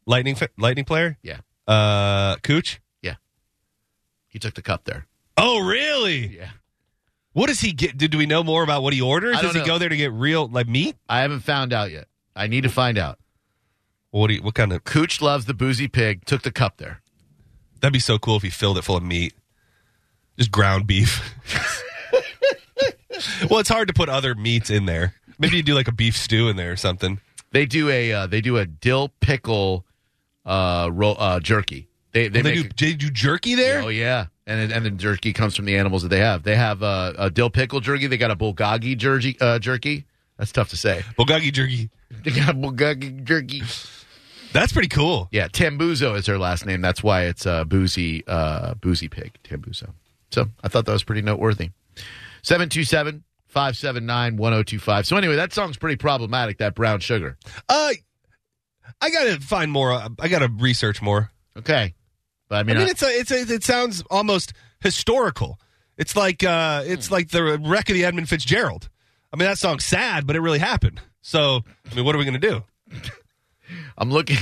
Lightning, 0.06 0.38
Lightning 0.58 0.86
player. 0.86 1.18
yeah. 1.24 1.40
Uh, 1.68 2.36
Cooch. 2.44 2.82
Yeah. 3.02 3.16
He 4.28 4.38
took 4.40 4.54
the 4.54 4.62
cup 4.62 4.84
there. 4.86 5.06
Oh, 5.38 5.60
really? 5.66 6.38
Yeah, 6.38 6.50
What 7.34 7.48
does 7.48 7.60
he 7.60 7.72
get? 7.72 7.98
Did 7.98 8.12
do 8.12 8.18
we 8.18 8.26
know 8.26 8.44
more 8.44 8.64
about 8.64 8.84
what 8.84 8.94
he 8.94 9.02
orders? 9.02 9.40
Does 9.42 9.54
he 9.54 9.60
know. 9.60 9.66
go 9.66 9.78
there 9.80 9.90
to 9.90 9.98
get 9.98 10.12
real 10.12 10.48
like 10.48 10.68
meat? 10.68 10.96
I 11.10 11.22
haven't 11.22 11.42
found 11.42 11.74
out 11.74 11.92
yet. 11.92 12.08
I 12.36 12.48
need 12.48 12.62
to 12.62 12.70
find 12.70 12.98
out. 12.98 13.20
What 14.12 14.28
do 14.28 14.36
you, 14.36 14.44
What 14.44 14.54
kind 14.54 14.72
of? 14.72 14.84
Cooch 14.84 15.22
loves 15.22 15.46
the 15.46 15.54
boozy 15.56 15.88
pig. 15.88 16.26
Took 16.26 16.44
the 16.44 16.52
cup 16.52 16.78
there. 16.78 17.02
That'd 17.82 17.94
be 17.94 18.00
so 18.00 18.20
cool 18.20 18.38
if 18.38 18.44
he 18.44 18.50
filled 18.50 18.78
it 18.78 18.84
full 18.84 18.96
of 18.96 19.04
meat, 19.04 19.34
just 20.38 20.52
ground 20.52 20.88
beef. 20.88 21.36
well, 23.50 23.60
it's 23.60 23.70
hard 23.70 23.88
to 23.88 23.94
put 23.94 24.08
other 24.10 24.36
meats 24.36 24.70
in 24.70 24.86
there. 24.86 25.16
Maybe 25.40 25.58
you 25.58 25.64
do 25.64 25.74
like 25.74 25.88
a 25.88 25.92
beef 25.92 26.16
stew 26.16 26.48
in 26.48 26.56
there 26.56 26.72
or 26.72 26.78
something. 26.78 27.20
They 27.52 27.66
do 27.66 27.90
a 27.90 28.14
uh, 28.14 28.28
they 28.28 28.42
do 28.42 28.58
a 28.58 28.66
dill 28.66 29.10
pickle 29.20 29.86
uh, 30.46 30.90
ro- 30.94 31.14
uh 31.14 31.40
jerky. 31.40 31.90
They 32.12 32.28
they, 32.28 32.42
They, 32.42 32.56
make 32.56 32.76
do, 32.76 32.86
they 32.86 32.94
do 32.94 33.10
jerky 33.10 33.56
there. 33.56 33.82
Oh 33.82 33.90
yeah, 33.90 34.28
and 34.46 34.72
and 34.72 34.86
the 34.86 34.92
jerky 34.92 35.34
comes 35.34 35.56
from 35.56 35.66
the 35.66 35.76
animals 35.78 36.04
that 36.04 36.10
they 36.10 36.20
have. 36.20 36.44
They 36.44 36.56
have 36.56 36.84
uh, 36.84 37.14
a 37.18 37.30
dill 37.30 37.50
pickle 37.50 37.80
jerky. 37.80 38.08
They 38.08 38.18
got 38.18 38.32
a 38.32 38.36
bulgogi 38.36 38.98
jerky. 38.98 39.38
Uh, 39.40 39.60
jerky. 39.60 40.06
That's 40.38 40.52
tough 40.52 40.70
to 40.70 40.78
say. 40.78 41.04
Bulgogi 41.18 41.52
jerky. 41.54 41.90
They 42.24 42.32
got 42.32 42.50
a 42.50 42.54
bulgogi 42.54 43.24
jerky. 43.24 43.62
That's 44.52 44.72
pretty 44.72 44.88
cool. 44.90 45.30
Yeah, 45.32 45.48
Tambuzo 45.48 46.16
is 46.16 46.26
their 46.28 46.38
last 46.38 46.66
name. 46.66 46.82
That's 46.82 47.02
why 47.02 47.24
it's 47.24 47.46
uh, 47.48 47.64
boozy 47.64 48.24
uh, 48.28 48.76
boozy 48.76 49.08
pig 49.08 49.38
Tambuzo. 49.44 49.94
So 50.32 50.46
I 50.64 50.68
thought 50.68 50.86
that 50.86 50.92
was 50.92 51.04
pretty 51.04 51.22
noteworthy. 51.22 51.72
727 52.44 53.24
579 53.48 54.38
1025. 54.38 55.08
So 55.08 55.18
anyway, 55.18 55.36
that 55.38 55.54
song's 55.54 55.78
pretty 55.78 55.96
problematic. 55.96 56.58
That 56.58 56.76
brown 56.76 57.00
sugar. 57.00 57.38
Uh, 57.70 57.92
I 59.02 59.10
gotta 59.12 59.40
find 59.40 59.72
more. 59.72 59.92
uh, 59.94 60.10
I 60.20 60.28
gotta 60.28 60.48
research 60.50 61.02
more. 61.02 61.32
Okay, 61.58 61.94
but 62.54 62.58
I 62.58 62.60
I 62.60 62.64
mean, 62.64 62.78
mean, 62.78 62.88
I- 62.88 62.92
it's 62.92 63.02
a, 63.02 63.08
it's 63.08 63.32
a, 63.32 63.54
it 63.56 63.64
sounds 63.64 64.04
almost 64.12 64.54
historical. 64.80 65.60
It's 65.98 66.16
like 66.16 66.44
uh, 66.44 66.84
it's 66.86 67.10
like 67.12 67.30
the 67.30 67.58
wreck 67.60 67.90
of 67.90 67.96
the 67.96 68.06
Edmund 68.06 68.30
Fitzgerald. 68.30 68.90
I 69.32 69.38
mean, 69.38 69.48
that 69.48 69.58
song's 69.58 69.86
sad, 69.86 70.28
but 70.28 70.36
it 70.36 70.40
really 70.42 70.60
happened. 70.60 71.02
So, 71.22 71.64
I 71.92 71.96
mean, 71.96 72.06
what 72.06 72.16
are 72.16 72.20
we 72.20 72.26
gonna 72.26 72.38
do? 72.40 72.64
I'm 73.98 74.12
looking. 74.12 74.38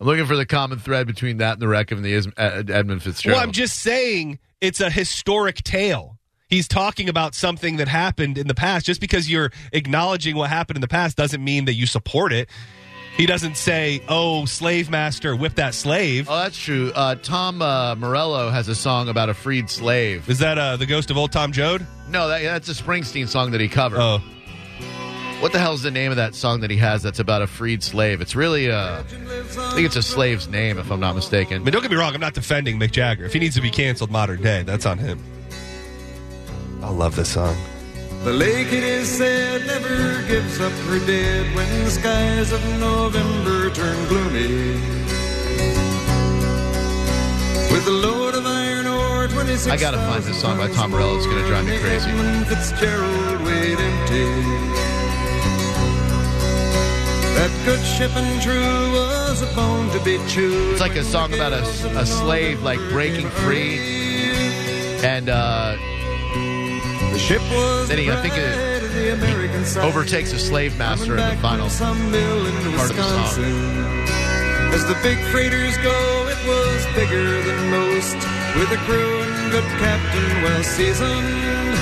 I'm 0.00 0.06
looking 0.06 0.26
for 0.26 0.36
the 0.36 0.44
common 0.46 0.78
thread 0.78 1.06
between 1.06 1.38
that 1.38 1.52
and 1.54 1.62
the 1.62 1.68
wreck 1.68 1.92
of 1.92 2.02
the 2.02 2.12
Is- 2.12 2.28
Edmund 2.36 3.02
Fitzgerald. 3.02 3.36
Well, 3.36 3.42
I'm 3.46 3.52
just 3.52 3.80
saying 3.80 4.38
it's 4.60 4.80
a 4.80 4.90
historic 4.90 5.62
tale. 5.62 6.18
He's 6.48 6.68
talking 6.68 7.08
about 7.08 7.34
something 7.34 7.76
that 7.76 7.88
happened 7.88 8.36
in 8.36 8.46
the 8.48 8.54
past. 8.54 8.84
Just 8.86 9.00
because 9.00 9.30
you're 9.30 9.50
acknowledging 9.72 10.36
what 10.36 10.50
happened 10.50 10.76
in 10.76 10.80
the 10.82 10.88
past 10.88 11.16
doesn't 11.16 11.42
mean 11.42 11.64
that 11.66 11.74
you 11.74 11.86
support 11.86 12.32
it. 12.32 12.48
He 13.16 13.26
doesn't 13.26 13.56
say, 13.56 14.02
"Oh, 14.08 14.44
slave 14.44 14.90
master, 14.90 15.36
whip 15.36 15.54
that 15.54 15.74
slave." 15.74 16.28
Oh, 16.28 16.36
that's 16.36 16.58
true. 16.58 16.90
Uh, 16.94 17.14
Tom 17.14 17.62
uh, 17.62 17.94
Morello 17.94 18.50
has 18.50 18.66
a 18.68 18.74
song 18.74 19.08
about 19.08 19.28
a 19.28 19.34
freed 19.34 19.70
slave. 19.70 20.28
Is 20.28 20.40
that 20.40 20.58
uh, 20.58 20.76
the 20.76 20.86
ghost 20.86 21.10
of 21.12 21.16
old 21.16 21.30
Tom 21.30 21.52
Joad? 21.52 21.86
No, 22.08 22.26
that, 22.28 22.42
that's 22.42 22.68
a 22.68 22.74
Springsteen 22.74 23.28
song 23.28 23.52
that 23.52 23.60
he 23.60 23.68
covered. 23.68 24.00
Oh, 24.00 24.18
What 25.40 25.52
the 25.52 25.58
hell's 25.60 25.82
the 25.82 25.92
name 25.92 26.10
of 26.10 26.16
that 26.16 26.34
song 26.34 26.60
that 26.62 26.70
he 26.70 26.76
has 26.78 27.02
that's 27.04 27.20
about 27.20 27.40
a 27.42 27.46
freed 27.46 27.82
slave? 27.84 28.20
It's 28.20 28.34
really, 28.34 28.70
uh, 28.70 29.00
I 29.00 29.02
think 29.04 29.86
it's 29.86 29.96
a 29.96 30.02
slave's 30.02 30.48
name, 30.48 30.78
if 30.78 30.90
I'm 30.90 31.00
not 31.00 31.14
mistaken. 31.14 31.62
mean, 31.62 31.72
don't 31.72 31.82
get 31.82 31.90
me 31.92 31.96
wrong. 31.96 32.14
I'm 32.14 32.20
not 32.20 32.34
defending 32.34 32.80
Mick 32.80 32.90
Jagger. 32.90 33.24
If 33.24 33.32
he 33.32 33.38
needs 33.38 33.54
to 33.54 33.60
be 33.62 33.70
canceled 33.70 34.10
modern 34.10 34.42
day, 34.42 34.62
that's 34.64 34.86
on 34.86 34.98
him. 34.98 35.22
I 36.82 36.90
love 36.90 37.14
this 37.14 37.30
song. 37.30 37.56
The 38.24 38.32
lake, 38.32 38.72
it 38.72 38.82
is 38.82 39.06
said, 39.06 39.66
never 39.66 40.22
gives 40.26 40.58
up 40.58 40.72
her 40.88 40.98
dead 41.00 41.54
when 41.54 41.68
the 41.84 41.90
skies 41.90 42.52
of 42.52 42.64
November 42.80 43.68
turn 43.68 44.08
gloomy. 44.08 44.80
With 47.70 47.86
a 47.86 47.90
load 47.90 48.34
of 48.34 48.46
iron 48.46 48.86
ore, 48.86 49.28
26 49.28 49.68
I 49.68 49.76
gotta 49.76 49.98
find 49.98 50.24
this 50.24 50.40
song 50.40 50.56
by 50.56 50.68
Tom 50.68 50.92
Morello. 50.92 51.18
It's 51.18 51.26
gonna 51.26 51.46
drive 51.46 51.66
me 51.66 51.76
crazy. 51.80 52.10
Fitzgerald 52.48 53.42
weighed 53.42 53.78
empty. 53.78 54.24
That 57.36 57.52
good 57.66 57.84
ship 57.84 58.16
and 58.16 58.40
true 58.40 58.92
was 58.92 59.42
a 59.42 59.54
bone 59.54 59.90
to 59.90 60.02
be 60.02 60.16
chewed. 60.28 60.72
It's 60.72 60.80
like 60.80 60.96
a 60.96 61.04
song 61.04 61.34
about 61.34 61.52
a, 61.52 61.60
a 61.98 62.06
slave, 62.06 62.62
like 62.62 62.78
breaking 62.88 63.28
free. 63.28 63.80
And 65.04 65.28
uh, 65.28 65.76
The 67.14 67.20
ship 67.22 67.42
was 67.54 67.88
Then 67.88 67.98
he, 67.98 68.10
I 68.10 68.20
think, 68.20 68.34
it 68.34 68.42
the 68.42 68.58
pride 68.58 68.82
of 68.82 68.94
the 68.94 69.12
American 69.14 69.64
South. 69.64 69.84
overtakes 69.84 70.32
a 70.32 70.38
slave 70.38 70.76
master 70.76 71.16
in 71.16 71.22
the 71.22 71.36
final. 71.40 71.70
some 71.70 72.10
mill 72.10 72.46
in 72.46 72.54
part 72.74 72.90
of 72.90 72.96
the 72.96 73.26
song. 73.30 73.46
As 74.74 74.84
the 74.90 74.98
big 75.06 75.18
freighters 75.30 75.78
go, 75.78 75.94
it 76.26 76.40
was 76.42 76.82
bigger 76.98 77.22
than 77.46 77.70
most, 77.70 78.18
with 78.58 78.66
a 78.74 78.80
crew 78.82 79.22
and 79.22 79.52
good 79.54 79.62
captain 79.78 80.42
well 80.42 80.62
seasoned. 80.64 81.78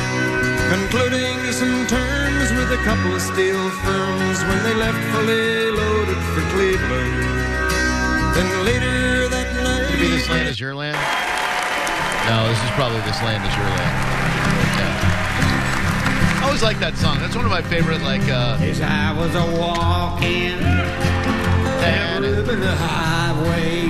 concluding 0.69 1.37
some 1.53 1.87
terms 1.89 2.53
with 2.53 2.71
a 2.77 2.81
couple 2.85 3.15
of 3.17 3.23
steel 3.23 3.71
firms 3.89 4.39
when 4.45 4.61
they 4.69 4.75
left 4.75 5.01
fully 5.17 5.71
loaded 5.73 6.21
for 6.37 6.45
Cleveland. 6.53 7.25
Then 8.37 8.49
later 8.69 9.29
that 9.33 9.49
night. 9.65 9.97
Maybe 9.97 10.09
this 10.13 10.29
land 10.29 10.49
is 10.51 10.61
your 10.61 10.75
land. 10.75 11.01
No, 12.29 12.49
this 12.49 12.63
is 12.63 12.71
probably 12.77 13.01
this 13.09 13.21
land 13.25 13.41
is 13.49 13.55
your 13.57 13.65
land. 13.65 13.97
Yeah. 14.77 15.12
I 16.53 16.55
always 16.55 16.63
like 16.65 16.81
that 16.81 16.99
song. 16.99 17.19
That's 17.19 17.35
one 17.35 17.47
of 17.47 17.51
my 17.51 17.63
favorite. 17.63 18.03
Like, 18.03 18.21
uh, 18.29 18.59
As 18.61 18.79
I 18.83 19.19
was 19.19 19.35
a 19.35 19.59
walking 19.59 20.59
down 21.81 22.21
the 22.21 22.75
highway, 22.77 23.89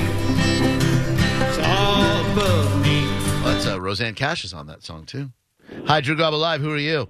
saw 1.55 2.33
above 2.33 2.81
me. 2.85 3.05
well, 3.43 3.53
that's 3.53 3.67
uh, 3.67 3.81
Rosanne 3.81 4.15
Cash 4.15 4.45
is 4.45 4.55
on 4.55 4.69
that 4.69 4.85
song 4.85 5.05
too. 5.07 5.31
Hi, 5.87 6.01
Drew 6.01 6.15
Garabo 6.15 6.39
Live. 6.39 6.61
Who 6.61 6.71
are 6.71 6.79
you? 6.79 7.09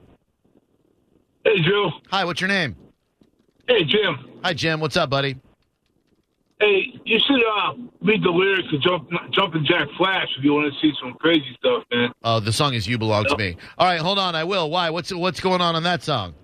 Hey, 1.44 1.60
Drew. 1.62 1.90
Hi, 2.08 2.24
what's 2.24 2.40
your 2.40 2.48
name? 2.48 2.74
Hey, 3.68 3.84
Jim. 3.84 4.30
Hi, 4.42 4.54
Jim. 4.54 4.80
What's 4.80 4.96
up, 4.96 5.10
buddy? 5.10 5.36
Hey, 6.62 6.94
you 7.05 7.18
should 7.18 7.42
uh, 7.44 7.72
read 8.03 8.22
the 8.22 8.31
lyrics 8.31 8.68
of 8.72 8.81
Jump, 8.81 9.11
Jumpin' 9.33 9.66
Jack 9.66 9.88
Flash 9.98 10.29
if 10.38 10.44
you 10.44 10.55
want 10.55 10.72
to 10.72 10.81
see 10.81 10.92
some 11.03 11.14
crazy 11.14 11.57
stuff, 11.59 11.83
man. 11.90 12.12
Oh, 12.22 12.38
the 12.38 12.53
song 12.53 12.75
is 12.75 12.87
"You 12.87 12.98
Belong 12.98 13.25
to 13.25 13.37
Me." 13.37 13.57
All 13.77 13.87
right, 13.88 13.98
hold 13.98 14.20
on. 14.20 14.37
I 14.37 14.44
will. 14.44 14.70
Why? 14.70 14.90
What's 14.90 15.12
what's 15.12 15.40
going 15.40 15.61
on 15.61 15.75
on 15.75 15.83
that 15.83 16.05
song? 16.05 16.35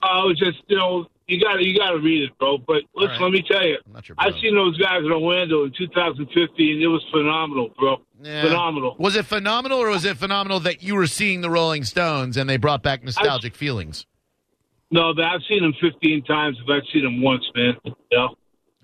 I 0.00 0.24
was 0.24 0.38
just, 0.38 0.62
you 0.68 0.78
know, 0.78 1.06
you 1.28 1.38
got 1.38 1.56
to 1.56 1.64
you 1.66 1.78
got 1.78 1.90
to 1.90 1.98
read 1.98 2.22
it, 2.22 2.38
bro. 2.38 2.56
But 2.56 2.84
listen, 2.94 3.10
right. 3.10 3.20
let 3.20 3.32
me 3.32 3.44
tell 3.46 3.62
you, 3.62 3.76
I'm 3.84 3.92
not 3.92 4.08
your 4.08 4.16
I 4.18 4.30
seen 4.40 4.54
those 4.54 4.78
guys 4.78 5.00
in 5.04 5.12
Orlando 5.12 5.64
in 5.64 5.72
2015. 5.76 6.80
It 6.80 6.86
was 6.86 7.04
phenomenal, 7.12 7.74
bro. 7.78 7.96
Yeah. 8.22 8.40
Phenomenal. 8.40 8.96
Was 8.98 9.16
it 9.16 9.26
phenomenal, 9.26 9.80
or 9.80 9.90
was 9.90 10.06
it 10.06 10.16
phenomenal 10.16 10.60
that 10.60 10.82
you 10.82 10.94
were 10.94 11.06
seeing 11.06 11.42
the 11.42 11.50
Rolling 11.50 11.84
Stones 11.84 12.38
and 12.38 12.48
they 12.48 12.56
brought 12.56 12.82
back 12.82 13.04
nostalgic 13.04 13.54
feelings? 13.54 14.06
No, 14.90 15.12
but 15.12 15.26
I've 15.26 15.42
seen 15.46 15.62
them 15.62 15.74
15 15.78 16.24
times. 16.24 16.56
If 16.62 16.70
I've 16.70 16.88
seen 16.90 17.02
them 17.02 17.20
once, 17.20 17.44
man. 17.54 17.76
Yeah. 18.10 18.28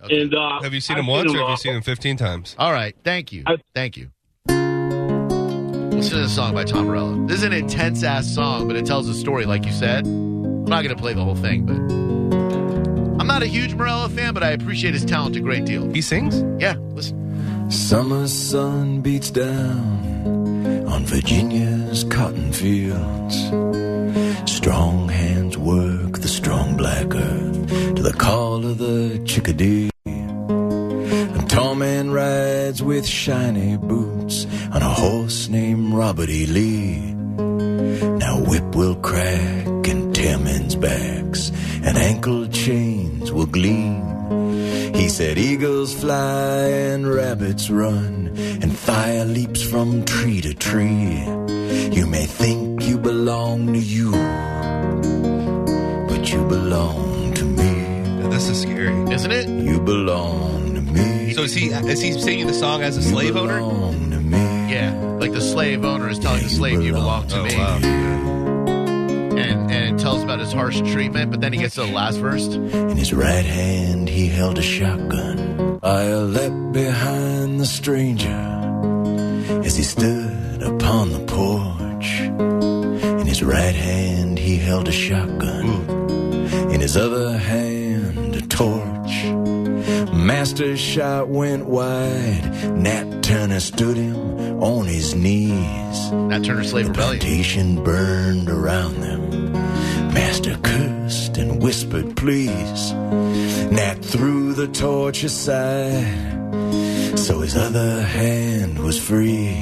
Okay. 0.04 0.22
And 0.22 0.34
uh, 0.34 0.60
Have 0.62 0.72
you 0.72 0.80
seen 0.80 0.96
I've 0.96 1.00
him 1.00 1.06
once, 1.08 1.34
or 1.34 1.38
have 1.38 1.50
you 1.50 1.56
seen 1.56 1.74
him 1.74 1.82
fifteen 1.82 2.16
times? 2.16 2.54
All 2.58 2.72
right, 2.72 2.96
thank 3.04 3.32
you, 3.32 3.42
I- 3.46 3.56
thank 3.74 3.96
you. 3.96 4.10
Listen 4.48 6.16
to 6.16 6.22
this 6.22 6.34
song 6.34 6.54
by 6.54 6.64
Tom 6.64 6.86
Morello. 6.86 7.26
This 7.26 7.38
is 7.38 7.42
an 7.44 7.52
intense 7.52 8.02
ass 8.02 8.26
song, 8.26 8.66
but 8.66 8.76
it 8.76 8.86
tells 8.86 9.06
a 9.08 9.14
story, 9.14 9.44
like 9.44 9.66
you 9.66 9.72
said. 9.72 10.06
I'm 10.06 10.64
not 10.64 10.82
going 10.82 10.94
to 10.96 11.00
play 11.00 11.12
the 11.12 11.22
whole 11.24 11.34
thing, 11.34 11.66
but 11.66 11.74
I'm 13.20 13.26
not 13.26 13.42
a 13.42 13.46
huge 13.46 13.74
Morello 13.74 14.08
fan, 14.08 14.32
but 14.32 14.42
I 14.42 14.50
appreciate 14.52 14.94
his 14.94 15.04
talent 15.04 15.36
a 15.36 15.40
great 15.40 15.66
deal. 15.66 15.92
He 15.92 16.00
sings. 16.00 16.42
Yeah, 16.62 16.76
listen. 16.94 17.70
Summer 17.70 18.26
sun 18.28 19.02
beats 19.02 19.30
down 19.30 20.86
on 20.88 21.04
Virginia's 21.04 22.04
cotton 22.04 22.52
fields. 22.52 23.36
Strong 24.50 25.08
hands 25.10 25.39
call 28.60 28.70
of 28.70 28.78
the 28.78 29.22
chickadee. 29.26 29.90
A 30.06 31.44
tall 31.48 31.74
man 31.74 32.10
rides 32.10 32.82
with 32.82 33.06
shiny 33.06 33.76
boots 33.76 34.46
on 34.72 34.82
a 34.82 34.88
horse 34.88 35.48
named 35.48 35.94
Robert 35.94 36.28
E. 36.28 36.46
Lee. 36.46 37.14
Now 38.18 38.40
whip 38.48 38.74
will 38.74 38.96
crack 38.96 39.88
and 39.88 40.14
tear 40.14 40.38
men's 40.38 40.76
backs, 40.76 41.50
and 41.84 41.96
ankle 41.96 42.46
chains 42.48 43.32
will 43.32 43.46
gleam. 43.46 44.02
He 44.94 45.08
said 45.08 45.38
eagles 45.38 45.94
fly 45.94 46.64
and 46.92 47.06
rabbits 47.06 47.70
run, 47.70 48.32
and 48.62 48.76
fire 48.76 49.24
leaps 49.24 49.62
from 49.62 50.04
tree 50.04 50.40
to 50.42 50.54
tree. 50.54 51.24
You 51.96 52.06
may 52.06 52.26
think 52.26 52.82
you 52.82 52.98
belong 52.98 53.72
to 53.72 53.78
you, 53.78 54.10
but 56.08 56.32
you 56.32 56.44
belong 56.48 57.19
this 58.40 58.48
is 58.56 58.62
scary. 58.62 59.12
Isn't 59.12 59.32
it? 59.32 59.48
You 59.48 59.78
belong 59.80 60.74
to 60.74 60.80
me. 60.80 61.34
So 61.34 61.42
is 61.42 61.52
he 61.54 61.66
is 61.66 62.00
he 62.00 62.18
singing 62.18 62.46
the 62.46 62.54
song 62.54 62.82
as 62.82 62.96
a 62.96 63.02
slave 63.02 63.36
owner? 63.36 63.60
Yeah, 64.66 64.94
like 65.20 65.32
the 65.32 65.42
slave 65.42 65.84
owner 65.84 66.08
is 66.08 66.18
telling 66.18 66.42
the 66.42 66.48
slave, 66.48 66.80
"You 66.82 66.92
belong 66.92 67.28
to 67.28 67.40
Oh, 67.40 67.44
me," 67.44 67.54
wow. 67.56 67.76
and 69.36 69.70
and 69.70 69.94
it 69.94 70.02
tells 70.02 70.22
about 70.22 70.38
his 70.38 70.52
harsh 70.54 70.80
treatment. 70.92 71.30
But 71.30 71.42
then 71.42 71.52
he 71.52 71.58
gets 71.58 71.74
to 71.74 71.82
the 71.82 71.92
last 71.92 72.16
verse. 72.16 72.46
In 72.46 72.96
his 72.96 73.12
right 73.12 73.44
hand 73.44 74.08
he 74.08 74.28
held 74.28 74.56
a 74.56 74.62
shotgun. 74.62 75.78
I 75.82 76.14
leapt 76.14 76.72
behind 76.72 77.60
the 77.60 77.66
stranger 77.66 78.40
as 79.66 79.76
he 79.76 79.82
stood 79.82 80.62
upon 80.62 81.12
the 81.12 81.20
porch. 81.26 82.20
In 83.20 83.26
his 83.26 83.42
right 83.42 83.74
hand 83.74 84.38
he 84.38 84.56
held 84.56 84.88
a 84.88 84.92
shotgun. 84.92 85.66
In 86.72 86.80
his 86.80 86.96
other 86.96 87.36
hand 87.36 87.79
torch. 88.60 89.24
Master's 90.12 90.78
shot 90.78 91.28
went 91.28 91.64
wide. 91.64 92.44
Nat 92.76 93.22
Turner 93.22 93.58
stood 93.60 93.96
him 93.96 94.62
on 94.62 94.84
his 94.86 95.14
knees. 95.14 96.12
Nat 96.12 96.44
Turner 96.44 96.64
Slave 96.64 96.84
The 96.84 96.90
Rebellion. 96.90 97.20
plantation 97.20 97.82
burned 97.82 98.50
around 98.50 99.00
them. 99.00 99.52
Master 100.12 100.58
cursed 100.62 101.38
and 101.38 101.62
whispered, 101.62 102.18
please. 102.18 102.92
Nat 103.72 104.04
threw 104.04 104.52
the 104.52 104.68
torch 104.68 105.24
aside, 105.24 107.18
so 107.18 107.40
his 107.40 107.56
other 107.56 108.02
hand 108.02 108.78
was 108.80 108.98
free. 108.98 109.56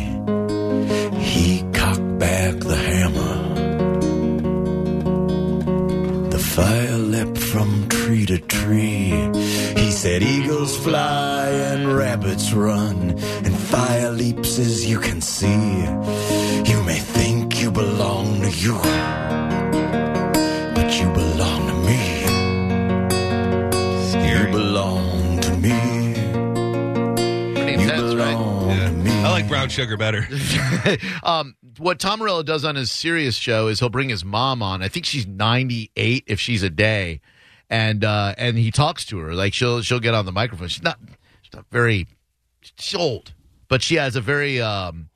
Fire 14.58 14.66
as 14.66 14.86
you 14.88 14.98
can 14.98 15.20
see. 15.20 15.46
You 16.70 16.82
may 16.84 16.98
think 16.98 17.60
you 17.60 17.70
belong 17.70 18.40
to 18.42 18.50
you, 18.50 18.74
but 20.74 20.98
you 21.00 21.08
belong 21.12 21.66
to 21.68 21.74
me. 21.86 22.18
You 24.28 24.46
belong 24.52 25.40
to 25.40 25.50
me. 25.56 26.14
Pretty 27.54 27.72
You 27.72 27.78
intense, 27.80 28.14
right? 28.14 28.30
belong 28.36 28.68
Yeah. 28.70 28.86
to 28.86 28.92
me. 28.92 29.10
I 29.10 29.30
like 29.30 29.48
brown 29.48 29.68
sugar 29.68 29.96
better. 29.96 30.28
um, 31.22 31.56
what 31.78 31.98
Tom 31.98 32.18
Morello 32.20 32.42
does 32.42 32.64
on 32.64 32.76
his 32.76 32.90
serious 32.90 33.36
show 33.36 33.68
is 33.68 33.80
he'll 33.80 33.88
bring 33.88 34.08
his 34.08 34.24
mom 34.24 34.62
on. 34.62 34.82
I 34.82 34.88
think 34.88 35.06
she's 35.06 35.26
98 35.26 36.24
if 36.26 36.40
she's 36.40 36.62
a 36.62 36.70
day, 36.70 37.20
and 37.70 38.04
uh, 38.04 38.34
and 38.38 38.56
he 38.58 38.70
talks 38.70 39.04
to 39.06 39.18
her 39.18 39.34
like 39.34 39.54
she'll 39.54 39.82
she'll 39.82 40.00
get 40.00 40.14
on 40.14 40.24
the 40.26 40.32
microphone. 40.32 40.68
She's 40.68 40.82
not 40.82 40.98
she's 41.42 41.52
not 41.54 41.66
very 41.70 42.06
she's 42.60 42.94
old, 42.94 43.32
but 43.68 43.82
she 43.82 43.96
has 43.96 44.16
a 44.16 44.20
very 44.20 44.60
um, 44.60 45.08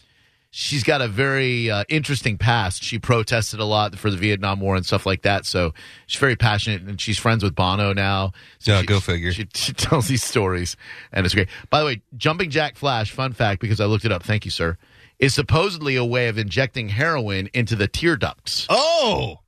she's 0.50 0.84
got 0.84 1.00
a 1.00 1.08
very 1.08 1.70
uh, 1.70 1.84
interesting 1.88 2.36
past. 2.38 2.82
She 2.82 2.98
protested 2.98 3.58
a 3.60 3.64
lot 3.64 3.96
for 3.98 4.10
the 4.10 4.16
Vietnam 4.16 4.60
War 4.60 4.76
and 4.76 4.84
stuff 4.84 5.06
like 5.06 5.22
that. 5.22 5.46
So 5.46 5.72
she's 6.06 6.20
very 6.20 6.36
passionate, 6.36 6.82
and 6.82 7.00
she's 7.00 7.18
friends 7.18 7.42
with 7.42 7.54
Bono 7.54 7.92
now. 7.92 8.32
So 8.58 8.72
Yeah, 8.72 8.80
she- 8.80 8.86
go 8.86 9.00
figure. 9.00 9.32
She, 9.32 9.48
she 9.54 9.72
tells 9.74 10.08
these 10.08 10.22
stories, 10.22 10.76
and 11.12 11.24
it's 11.26 11.34
great. 11.34 11.48
By 11.70 11.80
the 11.80 11.86
way, 11.86 12.02
jumping 12.16 12.50
jack 12.50 12.76
flash, 12.76 13.10
fun 13.10 13.32
fact 13.32 13.60
because 13.60 13.80
I 13.80 13.86
looked 13.86 14.04
it 14.04 14.12
up. 14.12 14.22
Thank 14.22 14.44
you, 14.44 14.50
sir. 14.50 14.76
Is 15.18 15.34
supposedly 15.34 15.94
a 15.96 16.04
way 16.04 16.26
of 16.28 16.36
injecting 16.36 16.88
heroin 16.88 17.48
into 17.54 17.76
the 17.76 17.86
tear 17.86 18.16
ducts. 18.16 18.66
Oh, 18.68 19.38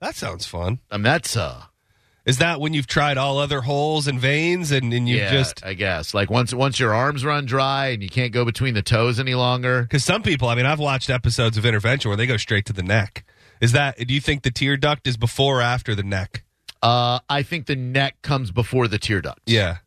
that 0.00 0.16
sounds 0.16 0.44
fun. 0.44 0.80
I 0.90 0.96
mean, 0.96 1.04
that's 1.04 1.36
uh, 1.36 1.62
Is 2.24 2.38
that 2.38 2.60
when 2.60 2.72
you've 2.72 2.86
tried 2.86 3.18
all 3.18 3.38
other 3.38 3.62
holes 3.62 4.06
and 4.06 4.20
veins 4.20 4.70
and, 4.70 4.92
and 4.94 5.08
you 5.08 5.16
yeah, 5.16 5.30
just 5.32 5.64
I 5.66 5.74
guess 5.74 6.14
like 6.14 6.30
once 6.30 6.54
once 6.54 6.78
your 6.78 6.94
arms 6.94 7.24
run 7.24 7.46
dry 7.46 7.88
and 7.88 8.00
you 8.02 8.08
can't 8.08 8.32
go 8.32 8.44
between 8.44 8.74
the 8.74 8.82
toes 8.82 9.18
any 9.18 9.34
longer. 9.34 9.82
because 9.82 10.04
some 10.04 10.22
people, 10.22 10.48
I 10.48 10.54
mean, 10.54 10.66
I've 10.66 10.78
watched 10.78 11.10
episodes 11.10 11.58
of 11.58 11.66
Intervention 11.66 12.10
where 12.10 12.16
they 12.16 12.26
go 12.28 12.36
straight 12.36 12.64
to 12.66 12.72
the 12.72 12.82
neck. 12.84 13.24
Is 13.60 13.72
that? 13.72 13.96
Do 13.98 14.14
you 14.14 14.20
think 14.20 14.42
the 14.42 14.50
tear 14.52 14.76
duct 14.76 15.06
is 15.06 15.16
before 15.16 15.58
or 15.58 15.62
after 15.62 15.94
the 15.96 16.02
neck? 16.04 16.44
Uh, 16.80 17.18
I 17.28 17.42
think 17.42 17.66
the 17.66 17.76
neck 17.76 18.20
comes 18.22 18.50
before 18.50 18.86
the 18.88 18.98
tear 18.98 19.20
duct. 19.20 19.40
Yeah. 19.46 19.78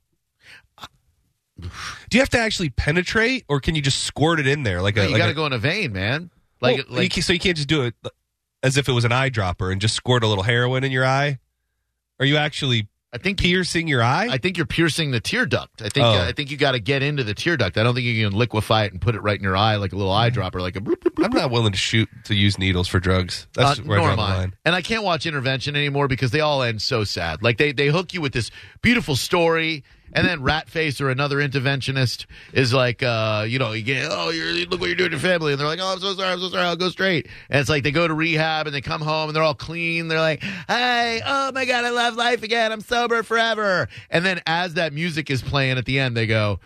Do 1.60 1.70
you 2.12 2.20
have 2.20 2.30
to 2.32 2.40
actually 2.40 2.70
penetrate, 2.70 3.46
or 3.48 3.62
can 3.62 3.76
you 3.76 3.82
just 3.82 4.04
squirt 4.04 4.42
it 4.42 4.48
in 4.48 4.64
there 4.64 4.82
like 4.82 4.98
No, 4.98 5.04
a? 5.04 5.06
you 5.06 5.12
like 5.12 5.20
got 5.22 5.28
to 5.28 5.34
go 5.34 5.46
in 5.46 5.54
a 5.54 5.58
vein, 5.58 5.94
man. 5.94 6.30
Like 6.60 6.78
Well, 6.90 6.98
like 7.00 7.16
you 7.16 7.22
so 7.22 7.32
you 7.32 7.40
can't 7.40 7.56
just 7.56 7.70
do 7.70 7.84
it 7.84 7.96
as 8.62 8.76
if 8.78 8.90
it 8.90 8.92
was 8.92 9.06
an 9.06 9.12
eyedropper 9.12 9.72
and 9.72 9.80
just 9.80 9.96
squirt 9.96 10.24
a 10.24 10.28
little 10.28 10.44
heroin 10.44 10.84
in 10.84 10.92
your 10.92 11.06
eye. 11.06 11.40
Are 12.20 12.26
you 12.26 12.38
actually 12.38 12.88
I 13.14 13.18
think 13.18 13.42
you, 13.42 13.48
piercing 13.48 13.88
your 13.88 14.04
eye? 14.04 14.28
I 14.30 14.38
think 14.38 14.58
you're 14.58 14.66
piercing 14.66 15.12
the 15.12 15.22
tear 15.22 15.46
duct. 15.46 15.82
I 15.82 15.88
think 15.90 16.06
Oh. 16.06 16.10
uh, 16.20 16.26
I 16.28 16.34
think 16.34 16.52
you 16.52 16.58
got 16.58 16.74
to 16.74 16.80
get 16.80 17.02
into 17.02 17.24
the 17.24 17.34
tear 17.34 17.56
duct. 17.56 17.78
I 17.78 17.84
don't 17.84 17.94
think 17.96 18.06
you 18.06 18.28
can 18.28 18.38
liquefy 18.38 18.84
it 18.86 18.92
and 18.92 19.00
put 19.00 19.16
it 19.16 19.22
right 19.22 19.38
in 19.38 19.44
your 19.44 19.56
eye 19.56 19.78
like 19.78 19.94
a 19.94 19.96
little 19.96 20.12
eyedropper, 20.12 20.60
like 20.60 20.76
a. 20.76 20.82
Bloop, 20.82 20.98
bloop, 20.98 21.14
bloop. 21.14 21.26
I'm 21.26 21.32
not 21.32 21.50
willing 21.50 21.72
to 21.72 21.78
shoot 21.78 22.10
to 22.26 22.36
use 22.36 22.60
needles 22.60 22.88
for 22.90 23.00
drugs. 23.00 23.48
That's 23.54 23.80
Uh, 23.80 23.84
I 23.84 23.86
nor 23.86 24.10
am 24.10 24.20
I. 24.20 24.52
And 24.66 24.76
I 24.76 24.82
can't 24.82 25.04
watch 25.04 25.26
intervention 25.26 25.76
anymore 25.78 26.10
because 26.10 26.32
they 26.32 26.42
all 26.42 26.62
end 26.62 26.82
so 26.82 27.04
sad. 27.06 27.42
Like 27.42 27.58
they 27.58 27.72
they 27.72 27.88
hook 27.88 28.14
you 28.14 28.20
with 28.20 28.34
this 28.34 28.52
beautiful 28.82 29.16
story, 29.16 29.84
And 30.16 30.26
then 30.26 30.40
Ratface 30.40 31.02
or 31.02 31.10
another 31.10 31.38
interventionist 31.38 32.26
is 32.54 32.74
like, 32.74 33.04
uh, 33.04 33.46
you 33.48 33.60
know, 33.60 33.74
you 33.74 33.84
get, 33.84 34.08
oh, 34.10 34.30
you're, 34.30 34.54
look 34.66 34.80
what 34.80 34.88
you're 34.88 34.96
doing 34.96 35.12
to 35.12 35.18
your 35.18 35.22
family. 35.22 35.52
And 35.52 35.60
they're 35.60 35.68
like, 35.68 35.80
oh, 35.82 35.92
I'm 35.92 36.00
so 36.00 36.14
sorry, 36.14 36.30
I'm 36.32 36.40
so 36.40 36.48
sorry, 36.50 36.64
I'll 36.64 36.78
go 36.78 36.88
straight. 36.88 37.28
And 37.50 37.60
it's 37.60 37.70
like 37.70 37.84
they 37.84 37.92
go 37.92 38.08
to 38.08 38.14
rehab 38.14 38.66
and 38.66 38.74
they 38.74 38.80
come 38.80 39.02
home 39.02 39.28
and 39.28 39.36
they're 39.36 39.44
all 39.44 39.54
clean. 39.54 40.08
They're 40.08 40.20
like, 40.22 40.42
hey, 40.42 41.22
oh 41.26 41.52
my 41.52 41.66
God, 41.66 41.84
I 41.84 41.90
love 41.90 42.16
life 42.16 42.44
again. 42.44 42.72
I'm 42.72 42.80
sober 42.80 43.24
forever. 43.24 43.90
And 44.10 44.26
then 44.26 44.40
as 44.48 44.76
that 44.76 44.94
music 44.94 45.30
is 45.30 45.42
playing 45.42 45.78
at 45.78 45.84
the 45.84 46.00
end, 46.00 46.16
they 46.16 46.28
go, 46.28 46.62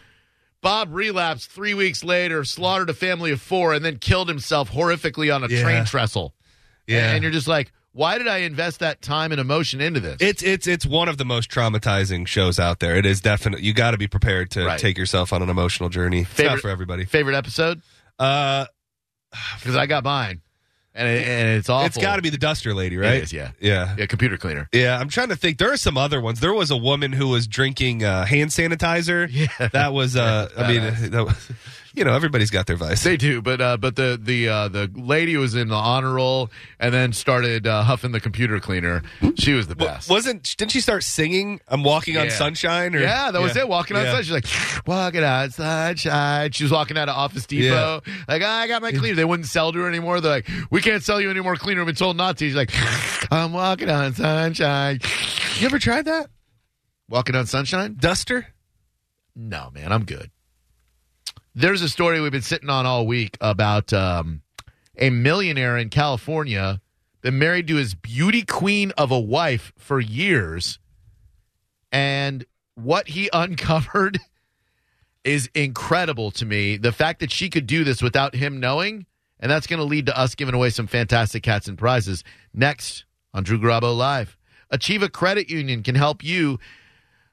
Bob 0.61 0.93
relapsed 0.93 1.49
three 1.49 1.73
weeks 1.73 2.03
later, 2.03 2.43
slaughtered 2.43 2.89
a 2.91 2.93
family 2.93 3.31
of 3.31 3.41
four, 3.41 3.73
and 3.73 3.83
then 3.83 3.97
killed 3.97 4.29
himself 4.29 4.69
horrifically 4.71 5.33
on 5.33 5.43
a 5.43 5.47
Yeah. 5.47 5.63
train 5.63 5.85
trestle. 5.85 6.35
Yeah. 6.85 7.13
And 7.13 7.23
you're 7.23 7.31
just 7.31 7.47
like, 7.47 7.71
why 7.99 8.17
did 8.17 8.27
I 8.29 8.37
invest 8.39 8.79
that 8.79 9.01
time 9.01 9.31
and 9.33 9.41
emotion 9.41 9.81
into 9.81 9.99
this? 9.99 10.17
It's 10.21 10.41
it's 10.41 10.67
it's 10.67 10.85
one 10.85 11.09
of 11.09 11.17
the 11.17 11.25
most 11.25 11.49
traumatizing 11.51 12.25
shows 12.27 12.57
out 12.59 12.79
there. 12.79 12.95
It 12.95 13.05
is 13.05 13.19
definitely 13.19 13.65
you 13.65 13.73
got 13.73 13.91
to 13.91 13.97
be 13.97 14.07
prepared 14.07 14.51
to 14.51 14.65
Right. 14.65 14.79
take 14.79 14.97
yourself 14.97 15.33
on 15.33 15.41
an 15.41 15.49
emotional 15.49 15.89
journey. 15.89 16.21
It's 16.21 16.29
Favorite- 16.31 16.61
for 16.61 16.69
everybody. 16.69 17.03
Favorite 17.05 17.35
episode? 17.35 17.81
Uh, 18.17 18.65
Because 19.59 19.75
I 19.75 19.85
got 19.85 20.03
mine. 20.03 20.41
And, 20.95 21.07
it, 21.07 21.27
and 21.27 21.57
it's 21.57 21.69
awful. 21.69 21.85
it's 21.85 21.97
got 21.97 22.15
to 22.17 22.21
be 22.21 22.29
the 22.29 22.37
Duster 22.37 22.73
Lady, 22.73 22.97
right? 22.97 23.21
is, 23.23 23.31
yeah. 23.31 23.51
yeah, 23.61 23.95
Yeah, 23.97 24.05
computer 24.07 24.37
cleaner. 24.37 24.67
yeah. 24.73 24.97
I'm 24.99 25.07
trying 25.07 25.29
to 25.29 25.35
think. 25.35 25.57
There 25.59 25.71
are 25.71 25.77
some 25.77 25.97
other 25.97 26.19
ones. 26.19 26.39
There 26.39 26.53
was 26.53 26.71
a 26.71 26.77
woman 26.77 27.13
who 27.13 27.27
was 27.27 27.47
drinking 27.47 28.03
uh, 28.03 28.25
hand 28.25 28.49
sanitizer. 28.49 29.29
Yeah. 29.59 29.67
that 29.69 29.93
was. 29.93 30.15
Uh, 30.15 30.49
I 30.57 30.67
mean, 30.67 31.11
that 31.11 31.25
was, 31.25 31.51
you 31.99 32.05
know, 32.05 32.13
everybody's 32.13 32.49
got 32.49 32.65
their 32.65 32.77
vice. 32.77 33.03
They 33.03 33.17
do, 33.17 33.41
but 33.41 33.59
uh, 33.59 33.75
but 33.77 33.95
the 33.97 34.17
the 34.21 34.47
uh, 34.47 34.67
the 34.69 34.89
lady 34.95 35.33
who 35.33 35.39
was 35.41 35.53
in 35.53 35.67
the 35.67 35.75
honor 35.75 36.13
roll 36.13 36.49
and 36.79 36.93
then 36.93 37.11
started 37.13 37.67
uh, 37.67 37.83
huffing 37.83 38.13
the 38.13 38.21
computer 38.21 38.59
cleaner. 38.61 39.03
She 39.37 39.51
was 39.53 39.67
the 39.67 39.75
best. 39.75 40.09
Wasn't 40.09 40.55
didn't 40.57 40.71
she 40.71 40.79
start 40.81 41.03
singing 41.03 41.59
"I'm 41.67 41.83
Walking 41.83 42.15
on 42.17 42.25
Yeah. 42.27 42.31
Sunshine"? 42.31 42.95
Or, 42.95 42.99
yeah, 42.99 43.31
that 43.31 43.41
was 43.41 43.55
it. 43.57 43.67
Walking 43.67 43.97
Yeah. 43.97 44.03
outside, 44.03 44.21
she's 44.25 44.31
like, 44.31 44.87
"Walking 44.87 45.23
on 45.23 45.51
sunshine." 45.51 46.51
She 46.53 46.63
was 46.63 46.71
walking 46.71 46.97
out 46.97 47.09
of 47.09 47.15
Office 47.17 47.45
Depot, 47.45 48.01
like, 48.27 48.41
"I 48.41 48.67
got 48.67 48.81
my 48.81 48.91
cleaner." 48.91 49.15
They 49.15 49.25
wouldn't 49.25 49.47
sell 49.49 49.73
to 49.73 49.79
her 49.79 49.87
anymore. 49.89 50.21
They're 50.21 50.31
like, 50.31 50.49
"We 50.71 50.81
can't 50.81 51.03
sell 51.03 51.19
you 51.19 51.29
any 51.29 51.41
more 51.41 51.57
cleaner." 51.57 51.81
We've 51.81 51.87
been 51.87 51.95
told 51.95 52.15
not 52.15 52.37
to. 52.37 52.45
She's 52.47 52.55
like, 52.55 52.71
"I'm 53.31 53.51
walking 53.51 53.89
on 53.89 54.13
sunshine." 54.13 54.99
You 55.59 55.65
ever 55.65 55.77
tried 55.79 56.05
that 56.05 56.29
Walking 57.09 57.35
on 57.35 57.45
sunshine? 57.45 57.97
duster? 57.99 58.47
No, 59.35 59.69
man, 59.73 59.91
I'm 59.91 60.05
good. 60.05 60.31
There's 61.55 61.81
a 61.81 61.89
story 61.89 62.21
we've 62.21 62.31
been 62.31 62.41
sitting 62.41 62.69
on 62.69 62.85
all 62.85 63.07
week 63.07 63.37
about 63.41 63.91
um, 63.91 64.41
a 64.97 65.09
millionaire 65.09 65.77
in 65.77 65.89
California 65.89 66.79
been 67.21 67.37
married 67.39 67.67
to 67.67 67.75
his 67.75 67.95
beauty 67.95 68.43
queen 68.43 68.91
of 68.97 69.11
a 69.11 69.19
wife 69.19 69.73
for 69.77 69.99
years, 69.99 70.79
and 71.91 72.45
what 72.75 73.09
he 73.09 73.29
uncovered 73.33 74.19
is 75.23 75.49
incredible 75.53 76.31
to 76.31 76.45
me. 76.45 76.77
The 76.77 76.91
fact 76.91 77.19
that 77.19 77.31
she 77.31 77.49
could 77.49 77.67
do 77.67 77.83
this 77.83 78.01
without 78.01 78.35
him 78.35 78.59
knowing, 78.59 79.05
and 79.39 79.51
that's 79.51 79.67
going 79.67 79.79
to 79.79 79.85
lead 79.85 80.05
to 80.05 80.17
us 80.17 80.35
giving 80.35 80.55
away 80.55 80.69
some 80.69 80.87
fantastic 80.87 81.43
cats 81.43 81.67
and 81.67 81.77
prizes 81.77 82.23
next 82.53 83.05
on 83.33 83.43
Drew 83.43 83.59
Garabo 83.59 83.95
Live. 83.95 84.37
Achieva 84.71 85.11
Credit 85.11 85.49
Union 85.49 85.83
can 85.83 85.95
help 85.95 86.23
you 86.23 86.59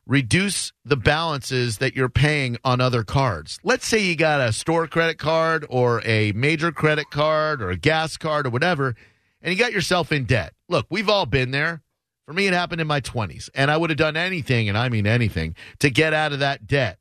reduce 0.07 0.73
the 0.85 0.97
balances 0.97 1.79
that 1.79 1.97
you're 1.97 2.09
paying 2.09 2.57
on 2.65 2.81
other 2.81 3.03
cards. 3.03 3.59
Let's 3.65 3.87
say 3.87 3.99
you 3.99 4.17
got 4.17 4.41
a 4.41 4.53
store 4.53 4.87
credit 4.87 5.19
card 5.19 5.67
or 5.69 6.01
a 6.05 6.33
major 6.33 6.71
credit 6.71 7.11
card 7.11 7.61
or 7.61 7.71
a 7.71 7.77
gas 7.77 8.17
card 8.17 8.47
or 8.47 8.51
whatever, 8.51 8.95
and 9.43 9.53
you 9.53 9.59
got 9.59 9.73
yourself 9.73 10.13
in 10.13 10.25
debt. 10.25 10.55
Look, 10.69 10.87
we've 10.91 11.09
all 11.09 11.27
been 11.27 11.51
there. 11.51 11.83
For 12.25 12.33
me, 12.33 12.47
it 12.47 12.55
happened 12.55 12.81
in 12.81 12.89
my 12.89 13.01
20s, 13.01 13.49
and 13.55 13.71
I 13.71 13.77
would 13.77 13.91
have 13.91 13.99
done 13.99 14.17
anything, 14.17 14.69
and 14.69 14.77
I 14.77 14.89
mean 14.89 15.07
anything, 15.07 15.55
to 15.79 15.91
get 15.91 16.13
out 16.13 16.33
of 16.33 16.41
that 16.41 16.67
debt. 16.67 16.99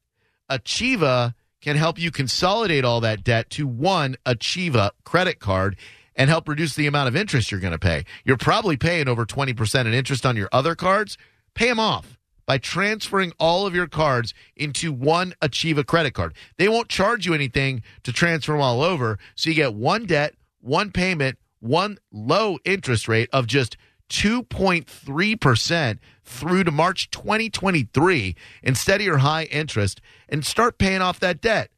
Achieva 0.51 1.33
can 1.61 1.77
help 1.77 1.97
you 1.97 2.11
consolidate 2.11 2.85
all 2.85 3.01
that 3.01 3.23
debt 3.23 3.49
to 3.51 3.65
one 3.65 4.17
Achieva 4.25 4.91
credit 5.03 5.39
card 5.39 5.77
and 6.15 6.29
help 6.29 6.47
reduce 6.47 6.75
the 6.75 6.85
amount 6.85 7.07
of 7.07 7.15
interest 7.15 7.51
you're 7.51 7.59
going 7.59 7.73
to 7.73 7.79
pay. 7.79 8.05
You're 8.23 8.37
probably 8.37 8.77
paying 8.77 9.07
over 9.07 9.25
20% 9.25 9.85
in 9.85 9.93
interest 9.93 10.27
on 10.27 10.37
your 10.37 10.49
other 10.51 10.75
cards. 10.75 11.17
Pay 11.55 11.69
them 11.69 11.79
off 11.79 12.19
by 12.45 12.57
transferring 12.57 13.33
all 13.39 13.65
of 13.65 13.75
your 13.75 13.87
cards 13.87 14.33
into 14.55 14.91
one 14.91 15.33
Achieva 15.41 15.85
credit 15.85 16.13
card. 16.13 16.33
They 16.57 16.67
won't 16.67 16.89
charge 16.89 17.25
you 17.25 17.33
anything 17.33 17.83
to 18.03 18.11
transfer 18.13 18.51
them 18.53 18.61
all 18.61 18.81
over, 18.81 19.17
so 19.35 19.49
you 19.49 19.55
get 19.55 19.73
one 19.73 20.05
debt, 20.05 20.35
one 20.61 20.91
payment, 20.91 21.37
one 21.59 21.97
low 22.11 22.57
interest 22.65 23.07
rate 23.07 23.29
of 23.33 23.47
just 23.47 23.77
2.3% 24.09 25.99
through 26.23 26.63
to 26.63 26.71
March 26.71 27.09
2023 27.11 28.35
instead 28.63 29.01
of 29.01 29.05
your 29.05 29.17
high 29.19 29.45
interest 29.45 30.01
and 30.29 30.45
start 30.45 30.77
paying 30.77 31.01
off 31.01 31.19
that 31.19 31.41
debt. 31.41 31.69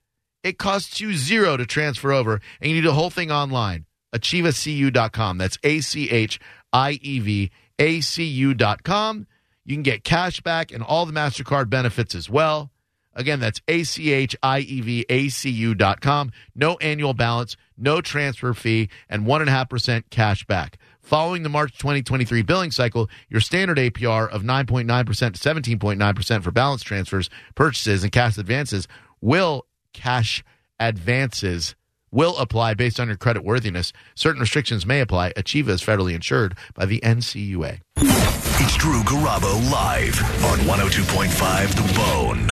It 0.44 0.58
costs 0.58 1.02
you 1.02 1.14
zero 1.14 1.58
to 1.58 1.66
transfer 1.66 2.12
over, 2.12 2.40
and 2.62 2.72
you 2.72 2.82
do 2.82 2.88
the 2.88 2.94
whole 2.94 3.10
thing 3.10 3.32
online. 3.32 3.86
AchievaCU.com. 4.16 5.38
That's 5.38 5.58
A 5.64 5.82
C 5.82 6.10
H 6.10 6.40
I 6.72 7.00
E 7.02 7.20
V 7.20 7.52
A 7.80 8.02
C 8.02 8.24
U.com. 8.24 9.28
You 9.68 9.76
can 9.76 9.84
get 9.84 10.06
cash 10.06 10.40
back 10.40 10.72
and 10.72 10.82
all 10.82 11.06
the 11.06 11.12
MasterCard 11.12 11.70
benefits 11.70 12.16
as 12.16 12.30
well. 12.30 12.72
Again, 13.14 13.42
that's 13.42 13.60
A 13.68 13.84
C 13.84 14.14
H 14.14 14.34
I 14.42 14.60
E 14.60 14.80
V 14.80 15.06
A 15.10 15.28
C 15.28 15.50
U.com. 15.50 16.32
No 16.56 16.78
annual 16.78 17.14
balance, 17.14 17.58
no 17.78 18.00
transfer 18.00 18.54
fee, 18.54 18.90
and 19.10 19.26
1.5% 19.26 20.04
cash 20.10 20.46
back. 20.46 20.78
Following 21.02 21.44
the 21.44 21.50
March 21.50 21.78
2023 21.78 22.44
billing 22.44 22.72
cycle, 22.72 23.10
your 23.28 23.42
standard 23.42 23.78
APR 23.78 24.30
of 24.30 24.44
9.9% 24.44 24.86
to 24.86 25.78
17.9% 25.78 26.44
for 26.44 26.52
balance 26.52 26.84
transfers, 26.84 27.30
purchases, 27.54 28.04
and 28.04 28.12
cash 28.12 28.38
advances 28.38 28.88
will 29.20 29.66
cash 29.92 30.46
advances 30.80 31.76
will 32.12 32.38
apply 32.38 32.74
based 32.74 33.00
on 33.00 33.08
your 33.08 33.18
credit 33.18 33.44
worthiness. 33.44 33.94
Certain 34.16 34.42
restrictions 34.42 34.86
may 34.86 35.02
apply. 35.02 35.34
Achieva 35.34 35.70
is 35.70 35.82
federally 35.82 36.14
insured 36.14 36.58
by 36.74 36.86
the 36.86 37.00
NCUA. 37.02 37.80
It's 37.98 38.78
Drew 38.78 39.02
Garabo 39.04 39.72
live 39.72 40.20
on 40.44 40.60
102.5 40.60 41.76
The 41.76 41.94
Bone. 41.94 42.50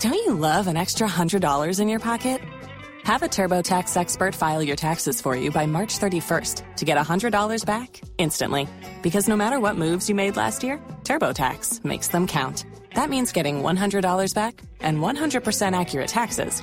Don't 0.00 0.14
you 0.14 0.34
love 0.34 0.66
an 0.66 0.76
extra 0.76 1.08
$100 1.08 1.80
in 1.80 1.88
your 1.88 1.98
pocket? 1.98 2.40
Have 3.04 3.22
a 3.22 3.28
TurboTax 3.28 3.96
expert 3.96 4.34
file 4.34 4.62
your 4.62 4.76
taxes 4.76 5.20
for 5.20 5.34
you 5.34 5.50
by 5.50 5.66
March 5.66 5.98
31st 5.98 6.76
to 6.76 6.84
get 6.84 6.98
$100 6.98 7.64
back 7.64 8.00
instantly. 8.18 8.68
Because 9.02 9.28
no 9.28 9.36
matter 9.36 9.58
what 9.58 9.76
moves 9.76 10.08
you 10.08 10.14
made 10.14 10.36
last 10.36 10.62
year, 10.62 10.78
TurboTax 11.04 11.84
makes 11.84 12.08
them 12.08 12.26
count. 12.26 12.64
That 12.94 13.10
means 13.10 13.32
getting 13.32 13.62
$100 13.62 14.34
back 14.34 14.60
and 14.80 14.98
100% 14.98 15.78
accurate 15.78 16.08
taxes 16.08 16.62